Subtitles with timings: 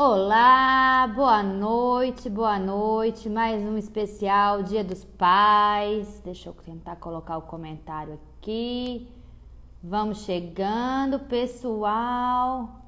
[0.00, 3.28] Olá, boa noite, boa noite.
[3.28, 6.20] Mais um especial Dia dos Pais.
[6.20, 9.10] Deixa eu tentar colocar o comentário aqui.
[9.82, 12.80] Vamos chegando, pessoal.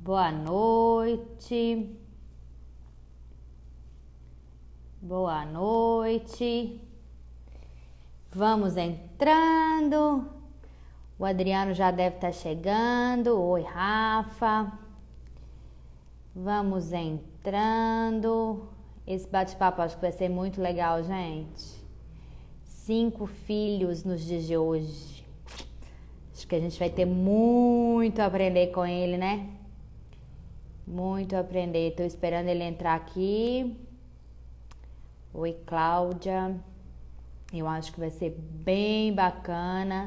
[0.00, 1.96] Boa noite.
[5.00, 6.89] Boa noite.
[8.32, 10.24] Vamos entrando.
[11.18, 13.36] O Adriano já deve estar chegando.
[13.36, 14.72] Oi, Rafa.
[16.32, 18.68] Vamos entrando.
[19.04, 21.84] Esse bate-papo acho que vai ser muito legal, gente.
[22.62, 25.26] Cinco filhos nos dias de hoje.
[26.32, 29.50] Acho que a gente vai ter muito a aprender com ele, né?
[30.86, 31.88] Muito a aprender.
[31.88, 33.76] Estou esperando ele entrar aqui.
[35.34, 36.69] Oi, Cláudia.
[37.52, 40.06] Eu acho que vai ser bem bacana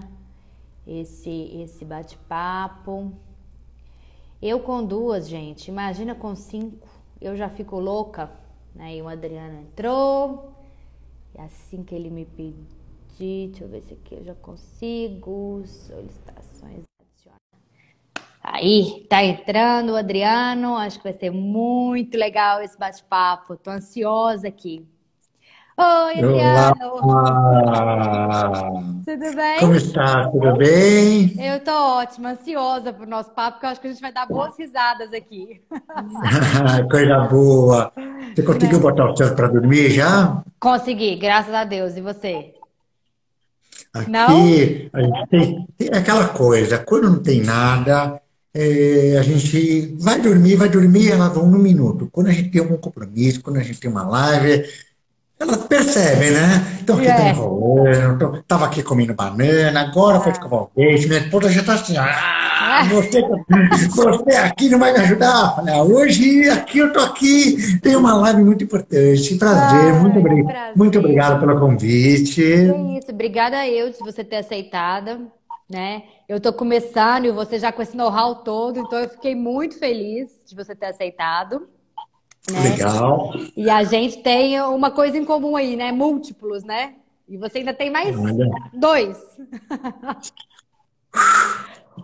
[0.87, 3.11] esse esse bate-papo.
[4.41, 6.87] Eu com duas, gente, imagina com cinco,
[7.21, 8.29] eu já fico louca.
[8.77, 9.03] Aí né?
[9.03, 10.53] o Adriano entrou,
[11.35, 16.83] e assim que ele me pedir, deixa eu ver se aqui eu já consigo, solicitações
[18.45, 24.49] Aí, tá entrando o Adriano, acho que vai ser muito legal esse bate-papo, tô ansiosa
[24.49, 24.85] aqui.
[25.75, 27.01] Oi, Adriano!
[27.01, 28.61] Olá!
[29.03, 29.59] Tudo bem?
[29.59, 30.29] Como está?
[30.29, 31.33] Tudo bem?
[31.43, 34.27] Eu tô ótima, ansiosa pro nosso papo, porque eu acho que a gente vai dar
[34.27, 35.63] boas risadas aqui.
[36.91, 37.91] Coisa boa!
[38.35, 38.83] Você conseguiu né?
[38.83, 40.43] botar o senhor para dormir já?
[40.59, 41.97] Consegui, graças a Deus.
[41.97, 42.53] E você?
[43.95, 44.29] Aqui, não?
[44.93, 48.21] a gente tem, tem aquela coisa, quando não tem nada,
[48.53, 52.07] é, a gente vai dormir, vai dormir, elas vão no minuto.
[52.11, 54.67] Quando a gente tem algum compromisso, quando a gente tem uma live,
[55.43, 56.77] ela percebe, né?
[56.81, 57.29] Então aqui é.
[57.29, 61.95] enrolando, tava aqui comendo banana, agora foi escovar o dente, minha esposa já tá assim,
[61.97, 63.21] ah, você,
[63.89, 65.55] você aqui não vai me ajudar?
[65.55, 70.19] Falei, ah, hoje aqui eu tô aqui, tem uma live muito importante, prazer, Ai, muito,
[70.19, 70.77] obrigado, prazer.
[70.77, 72.43] muito obrigado pelo convite.
[72.43, 75.27] É isso, obrigada eu de você ter aceitado,
[75.69, 76.03] né?
[76.27, 80.29] Eu tô começando e você já com esse know-how todo, então eu fiquei muito feliz
[80.47, 81.67] de você ter aceitado.
[82.51, 82.69] Né?
[82.69, 83.33] Legal.
[83.55, 85.91] E a gente tem uma coisa em comum aí, né?
[85.91, 86.95] Múltiplos, né?
[87.27, 88.49] E você ainda tem mais Olha.
[88.73, 89.17] dois.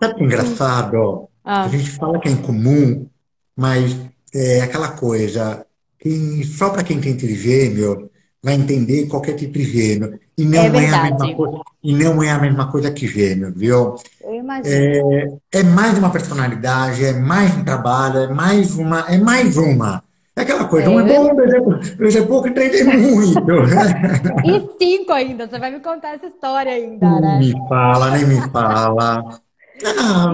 [0.00, 1.28] Sabe que engraçado?
[1.44, 1.64] Ah.
[1.64, 3.06] A gente fala que é em comum,
[3.54, 3.96] mas
[4.34, 5.66] é aquela coisa
[5.98, 8.10] que só para quem tem trigêmeo
[8.42, 10.18] vai entender qualquer tipo de gêmeo.
[10.38, 13.52] E não é, é, a mesma coisa, e não é a mesma coisa que gêmeo,
[13.54, 13.96] viu?
[14.22, 15.12] Eu imagino.
[15.52, 20.02] É, é mais uma personalidade, é mais um trabalho, é mais uma, é mais uma.
[20.40, 20.88] É aquela coisa, é.
[20.88, 21.60] um é bom, dois é,
[21.96, 23.44] dois é pouco e três é muito.
[24.42, 27.38] e cinco ainda, você vai me contar essa história ainda, né?
[27.40, 29.22] Me fala, nem me fala.
[29.84, 30.32] Ah,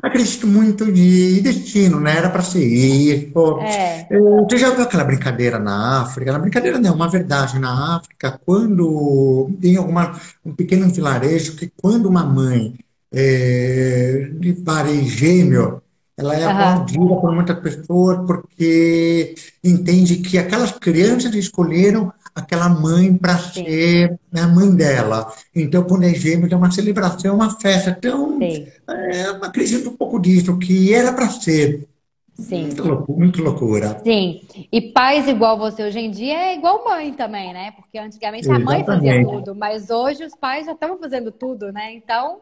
[0.00, 2.18] acredito muito de destino, né?
[2.18, 3.58] Era para ser isso.
[3.60, 4.06] É.
[4.48, 6.32] Você já viu aquela brincadeira na África?
[6.32, 12.06] Na brincadeira não, uma verdade na África, quando tem alguma, um pequeno vilarejo que quando
[12.06, 12.74] uma mãe
[13.12, 15.82] é, de parei gêmeo,
[16.18, 23.38] ela é aplaudida por muitas pessoas porque entende que aquelas crianças escolheram aquela mãe para
[23.38, 25.32] ser a mãe dela.
[25.54, 27.94] Então, quando é é uma celebração, uma festa.
[27.96, 31.86] Então, é, acredito um pouco disso, que era para ser.
[32.32, 32.66] Sim.
[32.66, 34.00] Muito, loucura, muito loucura.
[34.02, 34.42] Sim.
[34.72, 37.72] E pais igual você hoje em dia é igual mãe também, né?
[37.72, 41.94] Porque antigamente a mãe fazia tudo, mas hoje os pais já estão fazendo tudo, né?
[41.94, 42.38] Então.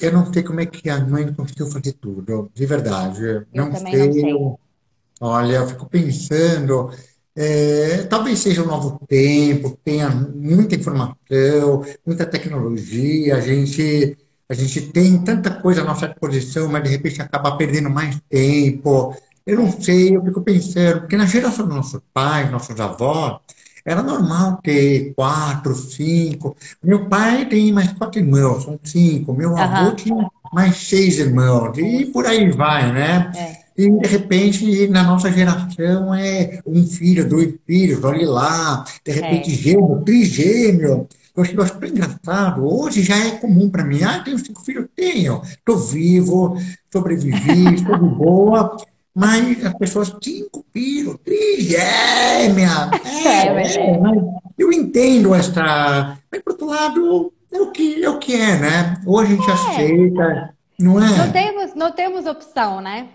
[0.00, 3.22] Eu não sei como é que a mãe conseguiu fazer tudo, de verdade.
[3.24, 4.06] Eu não sei.
[4.06, 4.58] não sei.
[5.20, 6.90] Olha, eu fico pensando,
[7.34, 14.16] é, talvez seja um novo tempo, tenha muita informação, muita tecnologia, a gente,
[14.48, 19.16] a gente tem tanta coisa à nossa disposição, mas de repente acaba perdendo mais tempo.
[19.46, 23.38] Eu não sei, eu fico pensando, porque na geração dos nossos pais, nossos avós,
[23.88, 26.54] era normal ter quatro, cinco.
[26.84, 29.32] Meu pai tem mais quatro irmãos, são cinco.
[29.32, 29.56] Meu uhum.
[29.56, 31.78] avô tinha mais seis irmãos.
[31.78, 33.32] E por aí vai, né?
[33.34, 33.68] É.
[33.82, 38.84] E, de repente, na nossa geração, é um filho, dois filhos, olha lá.
[39.02, 39.54] De repente, é.
[39.54, 41.08] gêmeo, trigêmeo.
[41.34, 42.66] Eu acho, eu acho engraçado.
[42.66, 44.02] Hoje já é comum para mim.
[44.02, 44.86] Ah, tenho cinco filhos?
[44.94, 45.40] Tenho.
[45.44, 46.58] Estou vivo,
[46.92, 48.76] sobrevivi, estou de boa.
[49.18, 52.88] Mas as pessoas, cinco filhos, trigêmea.
[53.04, 54.00] É, é, é,
[54.56, 56.16] eu entendo esta.
[56.30, 59.02] Mas, por outro lado, é o que é, o que é né?
[59.04, 59.52] Ou a gente é.
[59.52, 61.16] aceita, não é?
[61.18, 63.08] Não temos, não temos opção, né?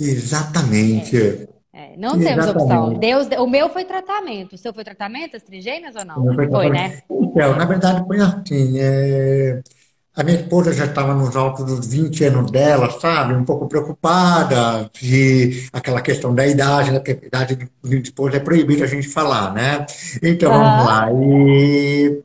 [0.00, 1.16] Exatamente.
[1.16, 1.48] É.
[1.72, 2.94] É, não temos opção.
[2.94, 4.54] Deus, o meu foi tratamento.
[4.54, 6.34] O seu foi tratamento, as trigêmeas ou não?
[6.34, 7.02] Foi, foi, né?
[7.08, 8.80] Então, na verdade, foi assim.
[8.80, 9.62] É...
[10.18, 13.34] A minha esposa já estava nos altos dos 20 anos dela, sabe?
[13.34, 16.98] Um pouco preocupada de aquela questão da idade, né?
[16.98, 19.86] Porque a idade de esposa é proibida a gente falar, né?
[20.20, 21.06] Então, vamos lá.
[21.12, 22.20] E,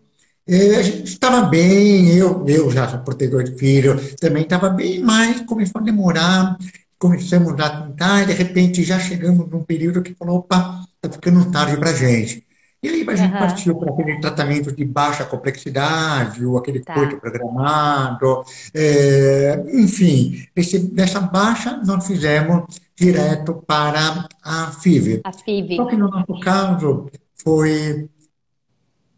[0.75, 5.41] a gente estava bem, eu, eu já sou protetor de filho, também estava bem, mas
[5.41, 6.57] começou a demorar
[6.97, 11.51] começamos a tentar e de repente já chegamos num período que falou, opa, está ficando
[11.51, 12.45] tarde para a gente.
[12.83, 13.39] E aí a gente uhum.
[13.39, 16.93] partiu para aquele tratamento de baixa complexidade, ou aquele tá.
[16.93, 18.43] coito programado,
[18.73, 25.21] é, enfim, esse, dessa baixa nós fizemos direto para a FIV.
[25.23, 25.77] A FIV.
[25.77, 27.09] Só que no nosso caso
[27.41, 28.09] foi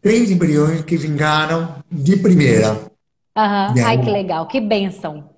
[0.00, 2.72] três embriões que vingaram de primeira.
[2.72, 3.84] Uhum.
[3.84, 5.28] Ai, que legal, que bênção.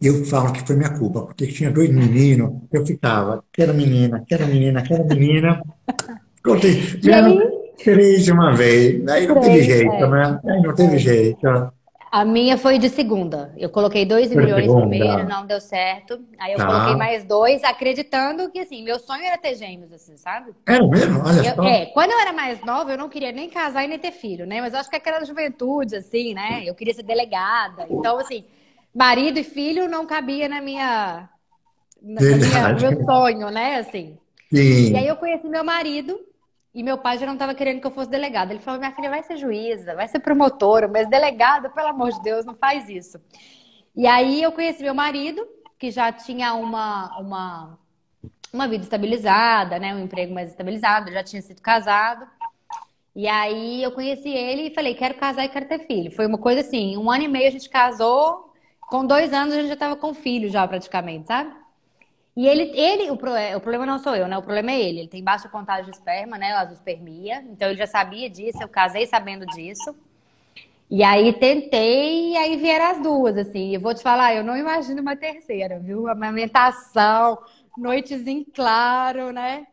[0.00, 4.46] Eu falo que foi minha culpa, porque tinha dois meninos, eu ficava, quero menina, quero
[4.46, 5.62] menina, quero menina.
[6.44, 6.82] Contei,
[7.82, 10.08] três de uma vez, aí não teve jeito, é.
[10.08, 10.40] né?
[10.46, 11.40] Aí não teve jeito.
[12.12, 13.52] A minha foi de segunda.
[13.56, 16.20] Eu coloquei dois milhões primeiro, não deu certo.
[16.38, 20.52] Aí eu coloquei mais dois, acreditando que, assim, meu sonho era ter gêmeos, assim, sabe?
[20.66, 21.22] É mesmo?
[21.26, 21.64] Olha eu, só.
[21.64, 24.46] É, quando eu era mais nova, eu não queria nem casar e nem ter filho,
[24.46, 24.60] né?
[24.60, 26.62] Mas eu acho que aquela juventude, assim, né?
[26.64, 27.86] Eu queria ser delegada.
[27.90, 28.44] Então, assim,
[28.94, 31.28] marido e filho não cabia na minha,
[32.00, 33.78] na minha meu sonho, né?
[33.78, 34.18] Assim.
[34.52, 34.92] Sim.
[34.92, 36.20] E aí eu conheci meu marido
[36.74, 38.52] e meu pai já não estava querendo que eu fosse delegada.
[38.52, 42.22] Ele falou: minha filha vai ser juíza, vai ser promotora, mas delegada, pelo amor de
[42.22, 43.20] Deus, não faz isso.
[43.94, 45.46] E aí eu conheci meu marido,
[45.78, 47.78] que já tinha uma, uma,
[48.52, 49.94] uma vida estabilizada, né?
[49.94, 52.26] Um emprego mais estabilizado, já tinha sido casado.
[53.14, 56.10] E aí eu conheci ele e falei, quero casar e quero ter filho.
[56.10, 59.58] Foi uma coisa assim, um ano e meio a gente casou, com dois anos a
[59.58, 61.54] gente já estava com filho já praticamente, sabe?
[62.36, 64.36] E ele, ele o, o, problema não sou eu, né?
[64.36, 65.00] O problema é ele.
[65.00, 66.52] Ele tem baixa contagem de esperma, né?
[66.52, 67.44] Azospermia.
[67.50, 69.94] Então ele já sabia disso, eu casei sabendo disso.
[70.90, 73.74] E aí tentei, e aí vieram as duas, assim.
[73.74, 76.08] Eu vou te falar, eu não imagino uma terceira, viu?
[76.08, 77.38] Amamentação,
[77.78, 79.66] noites em claro, né?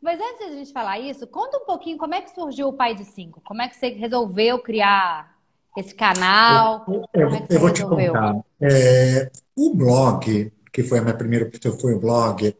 [0.00, 2.72] Mas antes de a gente falar isso, conta um pouquinho como é que surgiu o
[2.72, 3.40] Pai de Cinco.
[3.44, 5.36] Como é que você resolveu criar
[5.76, 6.84] esse canal?
[6.86, 8.36] Eu, eu, é eu vou te contar.
[8.60, 12.54] É, o blog, que foi a minha primeira opção, foi o blog,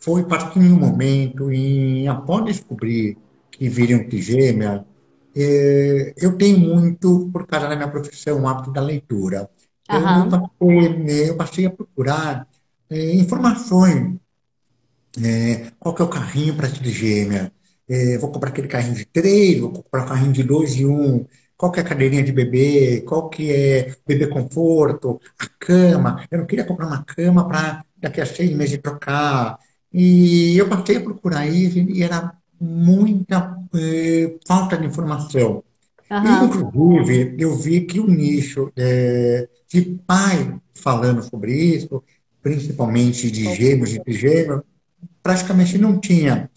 [0.00, 3.16] foi partindo um momento em, após descobrir
[3.48, 4.84] que viriam trigêmea,
[5.36, 9.48] é, eu tenho muito, por causa da minha profissão, o hábito da leitura.
[9.88, 10.24] Uhum.
[10.24, 12.48] Eu, passei, eu, passei, a procurar
[12.90, 14.16] é, informações.
[15.22, 17.52] É, qual que é o carrinho para trigêmea?
[17.88, 21.24] É, vou comprar aquele carrinho de três, vou comprar um carrinho de dois e um
[21.64, 26.22] qual que é a cadeirinha de bebê, qual que é bebê conforto, a cama.
[26.30, 29.58] Eu não queria comprar uma cama para daqui a seis meses trocar.
[29.90, 35.64] E eu passei a procurar isso e era muita eh, falta de informação.
[36.10, 36.44] Uhum.
[36.44, 42.02] Inclusive, eu vi que o nicho eh, de pai falando sobre isso,
[42.42, 44.60] principalmente de gêmeos e trigêmeos,
[45.22, 46.50] praticamente não tinha.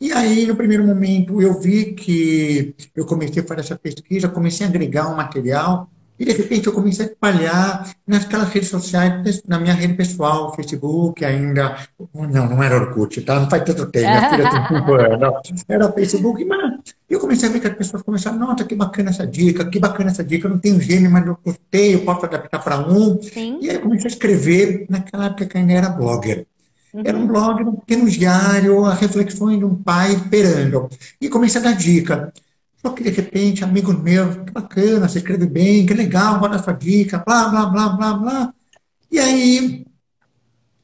[0.00, 4.64] E aí, no primeiro momento, eu vi que eu comecei a fazer essa pesquisa, comecei
[4.64, 9.58] a agregar um material, e de repente eu comecei a espalhar naquelas redes sociais, na
[9.58, 11.76] minha rede pessoal, Facebook ainda.
[12.12, 13.38] Não, não era Orkut, tá?
[13.38, 15.64] Não faz tanto tempo, minha filha tem 5 anos.
[15.68, 19.26] Era Facebook, mas eu comecei a ver que as pessoas começaram, nossa, que bacana essa
[19.26, 22.62] dica, que bacana essa dica, eu não tenho gênio, mas eu gostei, eu posso adaptar
[22.62, 23.22] para um.
[23.22, 23.58] Sim.
[23.62, 26.46] E aí eu comecei a escrever, naquela época que ainda era blogger.
[26.94, 30.88] Era um blog, um pequeno diário, a reflexões de um pai perando.
[31.20, 32.32] E comecei a dar dica.
[32.80, 36.72] Só que, de repente, amigo meu, que bacana, você escreve bem, que legal, a sua
[36.72, 38.54] dica, blá, blá, blá, blá, blá.
[39.10, 39.86] E aí,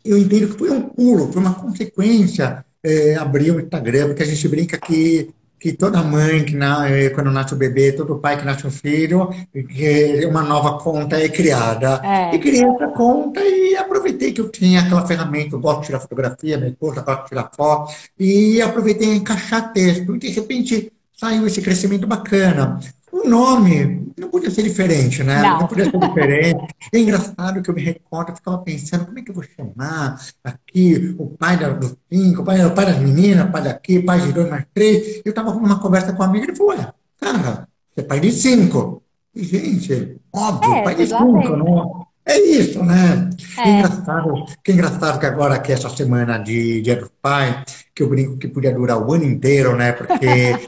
[0.05, 4.27] eu entendo que foi um pulo, foi uma consequência é, abrir o Instagram, porque a
[4.27, 5.31] gente brinca que
[5.65, 8.71] que toda mãe que na, eh, quando nasce o bebê, todo pai que nasce um
[8.71, 12.03] filho, que uma nova conta é criada.
[12.05, 12.35] É.
[12.35, 16.01] E criei essa conta e aproveitei que eu tinha aquela ferramenta, eu gosto de tirar
[16.01, 20.15] fotografia, minha esposa gosta de tirar foto, e aproveitei a encaixar texto.
[20.15, 22.79] E de repente saiu esse crescimento bacana.
[23.15, 25.41] O nome não podia ser diferente, né?
[25.41, 26.75] Não, não podia ser diferente.
[26.93, 30.21] É engraçado que eu me recordo, eu ficava pensando, como é que eu vou chamar
[30.43, 34.05] aqui o pai dos cinco, o pai, o pai das meninas, o pai daqui, o
[34.05, 35.23] pai de dois mais três.
[35.25, 38.19] Eu estava numa conversa com uma amiga e ele falou, olha, cara, você é pai
[38.19, 39.01] de cinco.
[39.33, 43.31] E, gente, óbvio, é, pai de cinco, não, é isso, né?
[43.59, 43.63] É.
[43.63, 47.65] Que engraçado, que engraçado que agora que essa semana de Dia do Pai,
[47.95, 49.93] que eu brinco que podia durar o ano inteiro, né?
[49.93, 50.59] Porque é,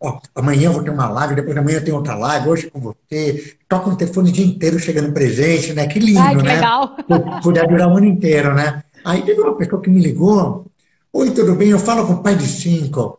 [0.00, 2.80] ó, amanhã eu vou ter uma live, depois da manhã tem outra live, hoje com
[2.80, 5.86] você, toca o telefone o dia inteiro chegando presente, né?
[5.86, 6.54] Que lindo, Ai, que né?
[6.54, 6.96] Legal.
[7.42, 8.82] Podia durar o ano inteiro, né?
[9.04, 10.68] Aí teve uma pessoa que me ligou
[11.10, 11.70] Oi, tudo bem?
[11.70, 13.18] Eu falo com o pai de cinco.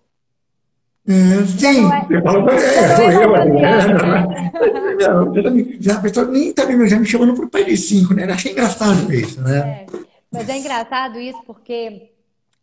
[1.09, 3.95] É, sim, Não é- eu falo, é, não sou é eu, Adriana.
[3.95, 5.77] Adriana.
[5.79, 8.25] Já a pessoa nem tá me, já me chamando por pai de cinco, né?
[8.25, 9.59] Eu achei engraçado isso, né?
[9.59, 9.85] É,
[10.31, 12.11] mas é engraçado isso porque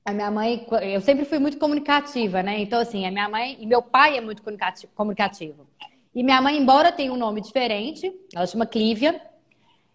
[0.05, 2.61] a minha mãe, eu sempre fui muito comunicativa, né?
[2.61, 5.67] Então, assim, a minha mãe e meu pai é muito comunicati- comunicativo.
[6.15, 9.21] E minha mãe, embora tenha um nome diferente, ela chama Clívia,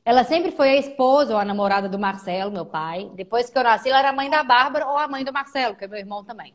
[0.04, 3.10] ela sempre foi a esposa ou a namorada do Marcelo, meu pai.
[3.16, 5.76] Depois que eu nasci, ela era a mãe da Bárbara ou a mãe do Marcelo,
[5.76, 6.54] que é meu irmão também.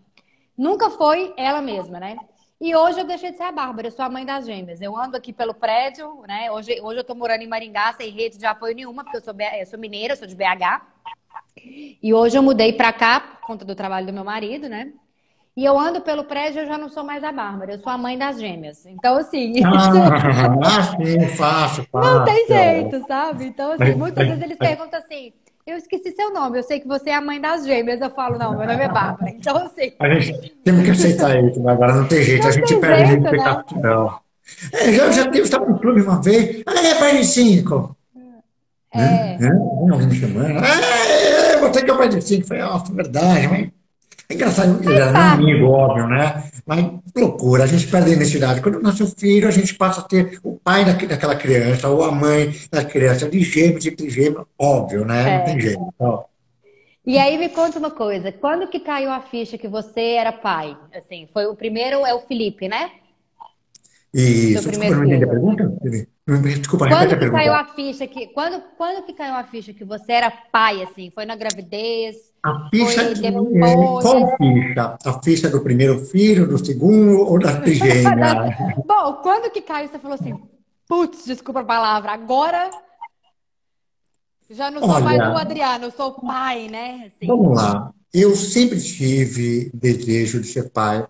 [0.57, 2.17] Nunca foi ela mesma, né?
[2.61, 4.81] E hoje eu deixei de ser a Bárbara, eu sou a mãe das gêmeas.
[4.81, 6.51] Eu ando aqui pelo prédio, né?
[6.51, 9.35] Hoje, hoje eu tô morando em Maringá, sem rede de apoio nenhuma, porque eu sou,
[9.59, 10.81] eu sou mineira, eu sou de BH.
[12.03, 14.93] E hoje eu mudei pra cá por conta do trabalho do meu marido, né?
[15.57, 17.99] E eu ando pelo prédio, eu já não sou mais a Bárbara, eu sou a
[17.99, 18.85] mãe das gêmeas.
[18.87, 21.91] Então, assim, Ah, sim, fácil, fácil.
[21.93, 23.47] não tem jeito, sabe?
[23.47, 25.33] Então, assim, muitas vezes eles perguntam assim:
[25.67, 28.01] eu esqueci seu nome, eu sei que você é a mãe das gêmeas.
[28.01, 29.31] Eu falo, não, meu nome é Bárbara.
[29.31, 31.73] Então, assim, A gente temos que aceitar isso, né?
[31.73, 33.31] agora não tem jeito, Não a gente tem perde jeito, né?
[33.31, 34.19] identificação.
[34.73, 37.97] É, já, já teve, estava no clube uma vez, ah, é pai de cinco.
[38.95, 39.39] é.
[39.39, 39.51] Né?
[39.91, 42.43] Alguém me chamando, ah, você que é pai de cinco.
[42.43, 43.69] Eu Falei, nossa, verdade, mas
[44.29, 45.43] é engraçado, ele era parte.
[45.43, 46.51] amigo, óbvio, né?
[46.67, 46.85] Mas
[47.17, 48.61] loucura, a gente perde a identidade.
[48.61, 52.03] Quando nasce o filho, a gente passa a ter o pai daque- daquela criança, ou
[52.03, 55.39] a mãe da criança, de gêmeos e trigêmeos, óbvio, né?
[55.39, 55.95] Não tem jeito.
[55.99, 56.25] Ó.
[57.07, 60.77] E aí me conta uma coisa: quando que caiu a ficha que você era pai?
[60.93, 62.91] Assim, foi o primeiro é o Felipe, né?
[64.15, 65.73] Seu desculpa, não entendi a pergunta?
[66.27, 67.55] Desculpa, Quando a que caiu pergunta.
[67.61, 71.11] a ficha que quando quando que caiu a ficha que você era pai assim?
[71.15, 72.17] Foi na gravidez?
[72.47, 74.05] A ficha Foi de depois?
[74.05, 74.99] qual ficha?
[75.05, 78.57] A ficha do primeiro filho, do segundo ou da trigêmea?
[78.87, 80.41] Bom, quando que caiu você falou assim,
[80.87, 82.71] putz, desculpa a palavra, agora
[84.49, 85.33] já não sou mais Olha.
[85.33, 87.07] o Adriano, eu sou o pai, né?
[87.09, 87.27] Assim.
[87.27, 87.93] Vamos lá.
[88.15, 91.05] Eu sempre tive desejo de ser pai.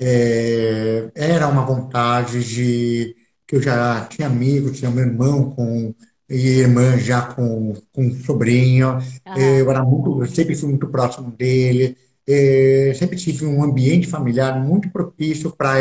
[0.00, 3.14] É, era uma vontade de
[3.46, 5.94] que eu já tinha amigos, tinha meu irmão com
[6.28, 8.88] irmã já com, com um sobrinho.
[9.26, 9.38] Aham.
[9.38, 11.96] Eu era muito, eu sempre fui muito próximo dele.
[12.28, 15.78] É, sempre tive um ambiente familiar muito propício para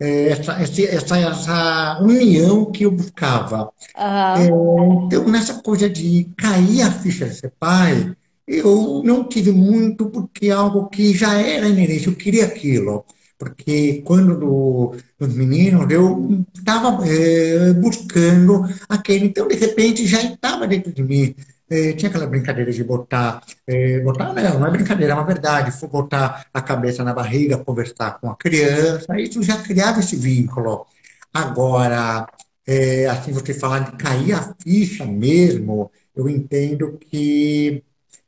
[0.00, 3.70] é, essa, esse- essa, essa união que eu buscava.
[5.06, 8.14] Então, nessa coisa de cair a ficha de ser pai,
[8.46, 13.04] eu não tive muito, porque é algo que já era inerente, eu queria aquilo.
[13.42, 14.94] Porque quando do,
[15.34, 16.96] meninos, eu estava
[17.80, 21.34] buscando aquele, então, de repente, já estava dentro de mim.
[21.68, 25.72] Eh, tinha aquela brincadeira de botar, eh, botar não, não é brincadeira, é uma verdade,
[25.88, 30.86] botar a cabeça na barriga, conversar com a criança, isso já criava esse vínculo.
[31.34, 32.28] Agora,
[32.64, 37.82] é, assim, você falar de cair a ficha mesmo, eu entendo que,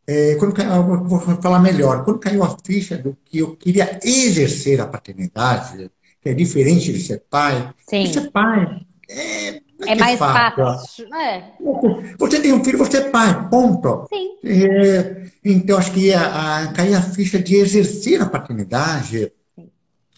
[0.07, 4.81] é, quando caiu, vou falar melhor, quando caiu a ficha do que eu queria exercer
[4.81, 8.13] a paternidade, que é diferente de ser pai, Sim.
[8.13, 10.65] ser pai é, não É que mais fácil.
[10.65, 11.15] fácil.
[11.15, 11.53] É,
[12.19, 14.07] Você tem um filho, você é pai, ponto.
[14.09, 14.31] sim.
[14.45, 19.31] É, então, acho que a, a, cair a ficha de exercer a paternidade,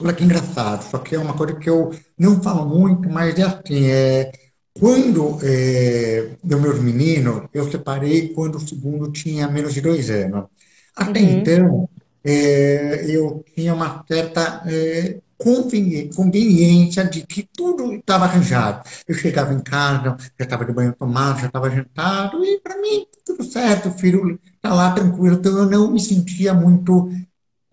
[0.00, 3.42] olha que engraçado, só que é uma coisa que eu não falo muito, mas é
[3.42, 4.30] assim, é,
[4.78, 10.46] quando é, deu meus meninos, eu separei quando o segundo tinha menos de dois anos.
[10.94, 11.40] Até Uhum.
[11.42, 11.88] então,
[12.24, 18.88] é, eu tinha uma certa é, conveni- conveniência de que tudo estava arranjado.
[19.06, 23.06] Eu chegava em casa, já estava de banho tomado, já estava jantado, e para mim,
[23.24, 25.36] tudo certo, o filho está lá tranquilo.
[25.36, 27.08] Então, eu não me sentia muito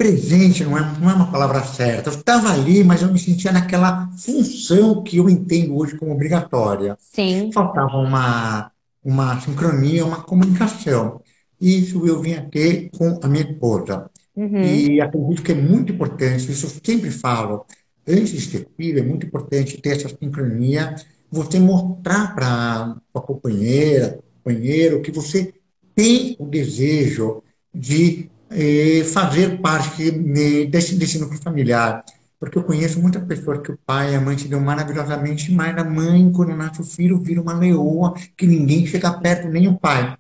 [0.03, 2.09] presente, não é, não é uma palavra certa.
[2.09, 6.97] Eu estava ali, mas eu me sentia naquela função que eu entendo hoje como obrigatória.
[6.99, 7.49] Sim.
[7.53, 8.69] Faltava uma,
[9.01, 11.21] uma sincronia, uma comunicação.
[11.59, 14.11] Isso eu vinha ter com a minha esposa.
[14.35, 14.61] Uhum.
[14.61, 17.65] E acredito que é muito importante, isso eu sempre falo,
[18.05, 20.95] antes de ter filho, é muito importante ter essa sincronia,
[21.31, 25.53] você mostrar para a companheira, companheiro, que você
[25.95, 27.41] tem o desejo
[27.73, 32.03] de eh, fazer parte desse, desse núcleo familiar.
[32.39, 35.77] Porque eu conheço muitas pessoas que o pai e a mãe se dão maravilhosamente, mas
[35.77, 39.77] a mãe, quando nasce o filho, vira uma leoa, que ninguém chega perto, nem o
[39.77, 40.17] pai.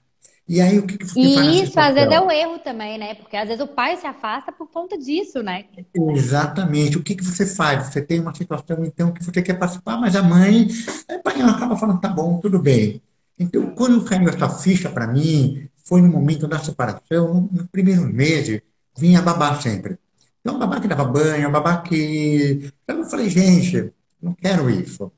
[0.47, 2.59] E aí, o que que você faz nessa E isso às vezes é o erro
[2.59, 3.15] também, né?
[3.15, 5.65] Porque às vezes o pai se afasta por conta disso, né?
[5.93, 6.97] Exatamente.
[6.97, 7.87] O que que você faz?
[7.87, 10.67] Você tem uma situação, então, que você quer participar, mas a mãe,
[11.09, 13.01] a mãe acaba falando, tá bom, tudo bem.
[13.39, 18.05] Então, quando caiu essa ficha para mim, foi no momento da separação, no- nos primeiros
[18.11, 18.61] meses,
[18.97, 19.97] vinha a babá sempre.
[20.41, 22.71] Então, a babá que dava banho, a babá que...
[22.83, 25.11] Então, eu falei, gente, não quero isso.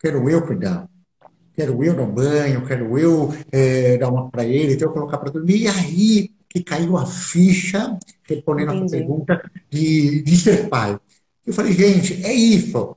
[0.00, 0.88] Quero eu cuidar.
[1.54, 5.30] Quero eu dar banho, quero eu eh, dar uma para ele, então eu colocar para
[5.32, 5.62] dormir.
[5.62, 10.98] E aí que caiu a ficha, respondendo a sua pergunta, de, de ser pai.
[11.46, 12.96] Eu falei, gente, é isso.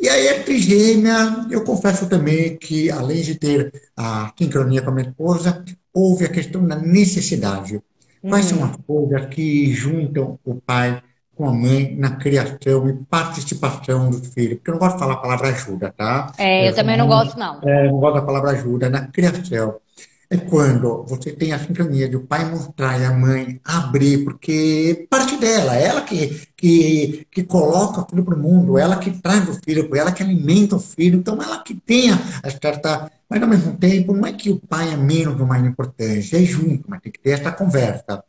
[0.00, 4.94] E aí, a trigêmea, eu confesso também que, além de ter a sincronia com a
[4.94, 5.64] minha esposa,
[5.98, 7.80] houve a questão da necessidade.
[8.28, 8.64] Quais são Uhum.
[8.64, 11.02] as coisas que juntam o pai
[11.34, 14.56] com a mãe na criação e participação do filho?
[14.56, 16.32] Porque eu não gosto de falar a palavra ajuda, tá?
[16.36, 17.60] É, eu também não gosto, não.
[17.62, 19.80] É, não gosto da palavra ajuda, na criação.
[20.30, 25.06] É quando você tem a sincronia de o pai mostrar e a mãe abrir, porque
[25.08, 29.48] parte dela, ela que, que, que coloca o filho para o mundo, ela que traz
[29.48, 32.18] o filho, ela que alimenta o filho, então ela que tem a,
[32.50, 33.10] certa.
[33.26, 36.42] Mas ao mesmo tempo, não é que o pai é menos ou mais importante, é
[36.42, 38.22] junto, mas tem que ter essa conversa.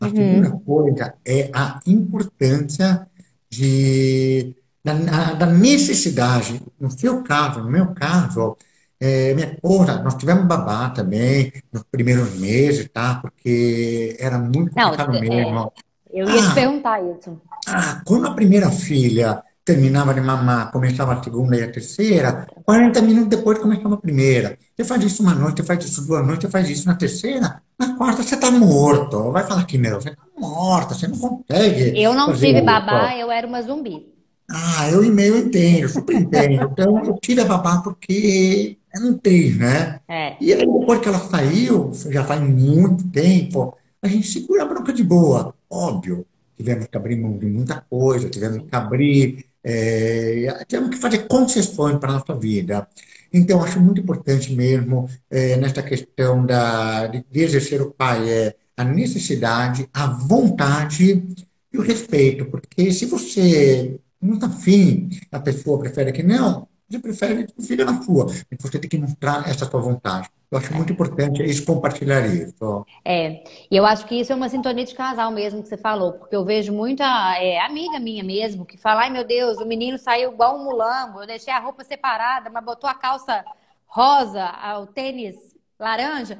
[0.00, 3.06] A segunda coisa é a importância
[3.48, 8.56] de, da, da necessidade, no seu caso, no meu caso,
[9.04, 13.16] é, minha esposa, nós tivemos babá também nos primeiros meses, tá?
[13.20, 15.72] Porque era muito Não, complicado é, mesmo.
[16.12, 17.40] eu ia te Ah, perguntar isso.
[17.68, 23.00] ah, quando a primeira filha terminava de mamar, começava a segunda e a terceira, 40
[23.00, 24.58] minutos depois começava a primeira.
[24.76, 27.62] Você faz isso uma noite, você faz isso duas noites, você faz isso na terceira,
[27.78, 29.32] na quarta você está morto.
[29.32, 33.30] Vai falar que não, você está morta, você não consegue Eu não tive babá, eu
[33.30, 34.13] era uma zumbi.
[34.48, 36.70] Ah, eu e meio entendo, super entendo.
[36.70, 40.00] Então, eu tive a babá porque eu não tenho, né?
[40.06, 40.36] É.
[40.40, 44.92] E aí, depois que ela saiu, já faz muito tempo, a gente segura a bronca
[44.92, 45.54] de boa.
[45.68, 51.26] Óbvio, tivemos que abrir mão de muita coisa, tivemos que abrir, é, tivemos que fazer
[51.26, 52.86] concessões para a nossa vida.
[53.32, 58.54] Então, acho muito importante mesmo, é, nesta questão da, de, de exercer o pai, é
[58.76, 61.24] a necessidade, a vontade
[61.72, 62.44] e o respeito.
[62.46, 67.84] Porque se você não está afim, a pessoa prefere que não, você prefere que fique
[67.84, 68.26] na sua.
[68.58, 70.28] Você tem que mostrar essa sua vontade.
[70.50, 72.86] Eu acho muito importante isso, compartilhar isso.
[73.04, 76.12] É, e eu acho que isso é uma sintonia de casal mesmo que você falou,
[76.12, 77.04] porque eu vejo muita
[77.38, 81.22] é, amiga minha mesmo que fala, ai meu Deus, o menino saiu igual um mulambo,
[81.22, 83.44] eu deixei a roupa separada, mas botou a calça
[83.86, 85.34] rosa, o tênis
[85.78, 86.38] laranja.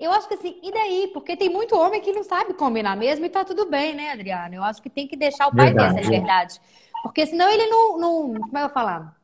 [0.00, 1.10] Eu acho que assim, e daí?
[1.12, 4.54] Porque tem muito homem que não sabe combinar mesmo e tá tudo bem, né, Adriana?
[4.54, 6.10] Eu acho que tem que deixar o pai ter essa Verdade.
[6.10, 6.60] liberdade.
[7.04, 9.14] Porque senão ele não, não, como é que eu falar?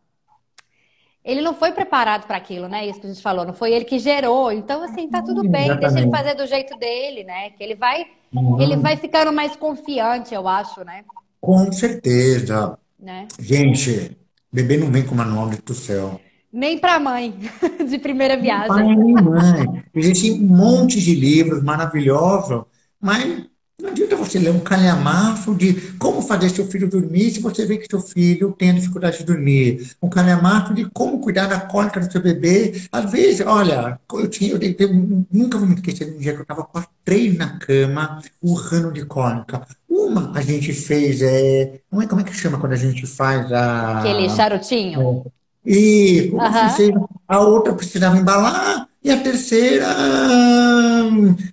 [1.24, 2.86] Ele não foi preparado para aquilo, né?
[2.86, 4.52] Isso que a gente falou, não foi ele que gerou.
[4.52, 6.10] Então, assim, tá tudo bem, deixa ele Exatamente.
[6.16, 7.50] fazer do jeito dele, né?
[7.50, 8.60] Que ele vai, Uhum.
[8.60, 11.04] ele vai ficando mais confiante, eu acho, né?
[11.40, 12.78] Com certeza.
[12.98, 13.26] Né?
[13.38, 14.16] Gente,
[14.52, 16.20] bebê não vem com manual do céu.
[16.52, 17.34] Nem pra mãe
[17.88, 18.94] de primeira viagem.
[18.96, 19.84] nem mãe.
[19.94, 22.64] Existem um monte de livros maravilhosos,
[23.00, 23.46] mas
[23.80, 27.78] não adianta você ler um calhamaço de como fazer seu filho dormir se você vê
[27.78, 29.90] que seu filho tem dificuldade de dormir.
[30.02, 32.82] Um calhamaço de como cuidar da cólica do seu bebê.
[32.92, 36.38] Às vezes, olha, eu tinha, eu, eu nunca vou me esquecer de um dia que
[36.38, 39.66] eu estava com as três na cama, urrando de cólica.
[39.88, 43.50] Uma a gente fez, é, não é como é que chama quando a gente faz
[43.52, 45.24] a Aquele charutinho.
[45.64, 46.68] e como Aham.
[46.70, 49.86] fizeram, a outra precisava embalar e a terceira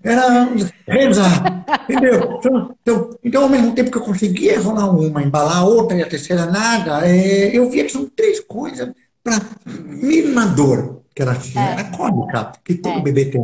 [0.03, 0.49] era
[0.87, 2.37] rezar, entendeu?
[2.37, 6.03] Então, então, então, ao mesmo tempo que eu conseguia rolar uma, embalar a outra e
[6.03, 8.89] a terceira nada, é, eu via que são três coisas
[9.23, 11.71] para mínima dor que ela tinha, É.
[11.73, 13.01] era cólica, que todo É.
[13.01, 13.41] bebê tem.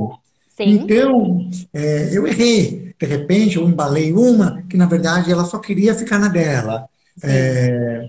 [0.55, 0.69] Sim.
[0.83, 2.93] Então, é, eu errei.
[2.99, 6.85] De repente, eu embalei uma que, na verdade, ela só queria ficar na dela.
[7.23, 8.07] É,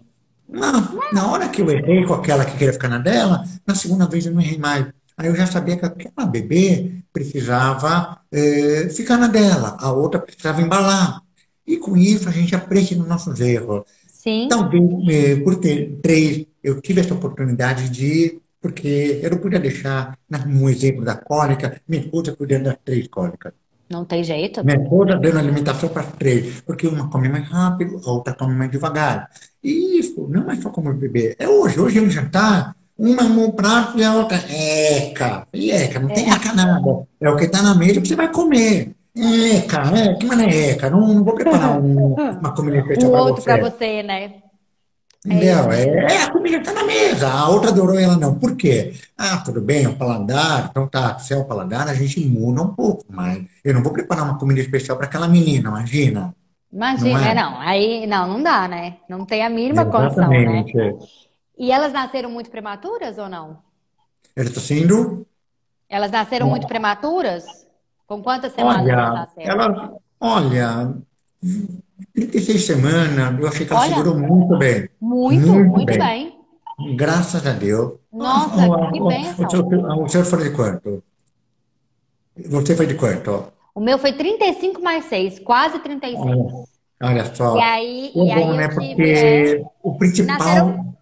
[0.49, 4.07] na, na hora que eu errei com aquela que queria ficar na dela, na segunda
[4.07, 4.87] vez eu não errei mais.
[5.17, 10.61] Aí eu já sabia que aquela bebê precisava é, ficar na dela, a outra precisava
[10.61, 11.21] embalar.
[11.67, 13.85] E com isso a gente aprende nos nossos erros.
[14.09, 14.49] Sim.
[14.49, 20.19] Talvez eh, por ter três, eu tive essa oportunidade de, porque eu não podia deixar,
[20.47, 23.53] no exemplo da cólica, minha esposa cuidando das três cólicas.
[23.89, 24.65] Não tem jeito.
[24.65, 28.71] Minha esposa dando alimentação para três, porque uma come mais rápido, a outra come mais
[28.71, 29.31] devagar.
[29.63, 31.79] E isso não é só como bebê, é hoje.
[31.79, 35.47] Hoje é um jantar, uma mão prato e a outra eca.
[35.53, 37.07] Eca, não tem eca nada.
[37.21, 38.93] É o que está na mesa que você vai comer.
[39.17, 40.91] Eca, é, que mané eca?
[40.91, 43.71] Não, não vou preparar um- uma comida especial para outro pra você.
[43.71, 44.33] você, né?
[45.27, 45.69] Entendeu?
[45.69, 45.93] mesmo.
[45.93, 48.35] É, a comida está na mesa, a outra adorou ela não.
[48.35, 48.93] Por quê?
[49.17, 52.75] Ah, tudo bem, o paladar, então tá, se é o paladar, a gente muda um
[52.75, 56.35] pouco, mas eu não vou preparar uma comida especial para aquela menina, imagina.
[56.71, 57.31] Imagina, Não é?
[57.31, 57.61] é, não.
[57.61, 58.97] Aí, não, não dá, né?
[59.09, 60.65] Não tem a mínima condição, né?
[61.57, 63.59] E elas nasceram muito prematuras ou não?
[64.37, 65.27] Está sendo,
[65.89, 67.45] Elas nasceram muito prematuras?
[68.07, 69.61] Com quantas semanas elas olha, nasceram?
[69.63, 70.95] ela, olha,
[72.15, 73.91] 36 semanas, eu achei que ela Olha.
[73.95, 75.99] segurou muito bem, Muito, muito muito bem.
[75.99, 76.97] bem.
[76.97, 77.95] graças a Deus.
[78.13, 79.47] Nossa, O- que o- bênção.
[79.47, 81.03] O senhor, o senhor foi de quanto?
[82.37, 83.53] Você foi de quanto?
[83.75, 86.21] O meu foi 35 mais 6, quase 36.
[86.21, 86.65] Olha,
[87.03, 87.57] olha só.
[87.57, 88.69] E aí, e aí bom, eu né?
[88.69, 90.94] Porque é, o principal, nasceram,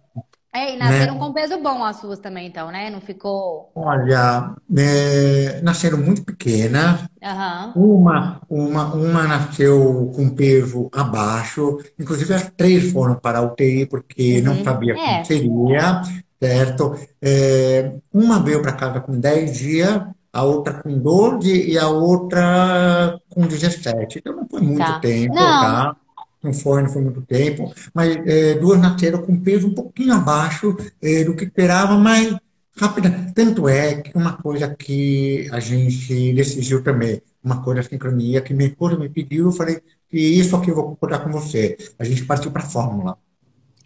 [0.53, 1.19] é, e nasceram né?
[1.19, 2.89] com peso bom as suas também, então, né?
[2.89, 3.71] Não ficou.
[3.75, 7.01] Olha, é, nasceram muito pequenas.
[7.23, 7.73] Aham.
[7.75, 14.41] Uma, uma, uma nasceu com peso abaixo, inclusive as três foram para a UTI porque
[14.41, 14.63] não Uhum.
[14.63, 15.23] sabia como É.
[15.23, 16.01] seria,
[16.41, 16.95] certo?
[17.21, 23.19] É, uma veio para casa com 10 dias, a outra com 12 e a outra
[23.29, 24.19] com 17.
[24.19, 24.99] Então não foi muito Tá.
[24.99, 25.59] tempo, Não.
[25.59, 25.95] tá?
[26.43, 30.75] Não foi, não foi muito tempo, mas é, duas nasceram com peso um pouquinho abaixo
[31.01, 32.35] é, do que esperava, mas
[32.77, 33.31] rápida.
[33.33, 38.53] Tanto é que uma coisa que a gente decidiu também, uma coisa da sincronia que
[38.53, 41.77] minha esposa me pediu, eu falei que isso aqui eu vou concordar com você.
[41.97, 43.17] A gente partiu para a fórmula.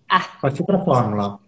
[0.09, 1.39] Ah, Partiu para a fórmula.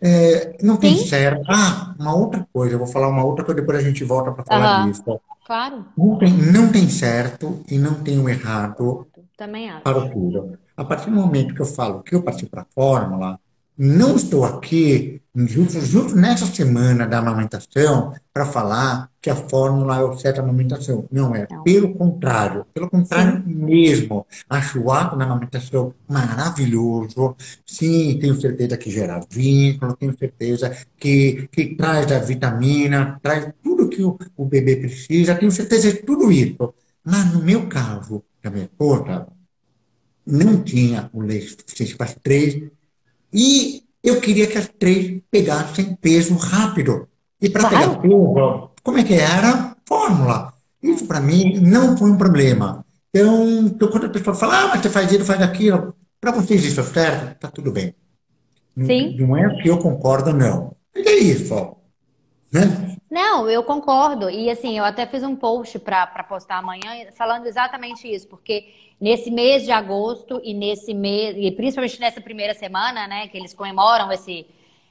[0.00, 1.06] É, não tem sim?
[1.06, 1.44] certo.
[1.48, 4.44] Ah, uma outra coisa, eu vou falar uma outra coisa, depois a gente volta para
[4.44, 4.86] falar Aham.
[4.86, 5.02] disso.
[5.46, 5.84] Claro.
[5.96, 9.82] Não tem, não tem certo e não tem o errado Também acho.
[9.82, 10.58] para o.
[10.76, 13.38] A partir do momento que eu falo que eu parti para a fórmula,
[13.76, 20.04] não estou aqui justo, justo nessa semana da amamentação para falar que a fórmula é
[20.04, 21.06] o certo da amamentação.
[21.10, 21.46] Não é.
[21.50, 21.64] Não.
[21.64, 22.64] Pelo contrário.
[22.72, 23.52] Pelo contrário Sim.
[23.52, 24.26] mesmo.
[24.48, 27.34] Acho o ato da amamentação maravilhoso.
[27.66, 33.88] Sim, tenho certeza que gera vínculo, tenho certeza que, que traz a vitamina, traz tudo
[33.88, 36.72] que o, o bebê precisa, tenho certeza de tudo isso.
[37.04, 39.26] Mas no meu caso, da minha esposa,
[40.26, 42.62] não tinha o leite suficiente para as três
[43.32, 47.08] e eu queria que as três pegassem peso rápido.
[47.40, 49.76] E para pegar peso, como é que era?
[49.86, 50.52] Fórmula.
[50.82, 52.84] Isso para mim não foi um problema.
[53.14, 56.64] Então, então, quando a pessoa fala, ah, mas você faz isso, faz aquilo, para vocês
[56.64, 57.94] isso é certo, tá tudo bem.
[58.74, 59.16] Não, Sim.
[59.18, 60.74] não é que eu concordo, não.
[60.96, 61.76] E é isso, ó.
[62.54, 62.96] Né?
[63.10, 64.30] Não, eu concordo.
[64.30, 69.30] E assim, eu até fiz um post para postar amanhã falando exatamente isso, porque nesse
[69.30, 74.10] mês de agosto e nesse mês, e principalmente nessa primeira semana, né, que eles comemoram
[74.12, 74.46] esse,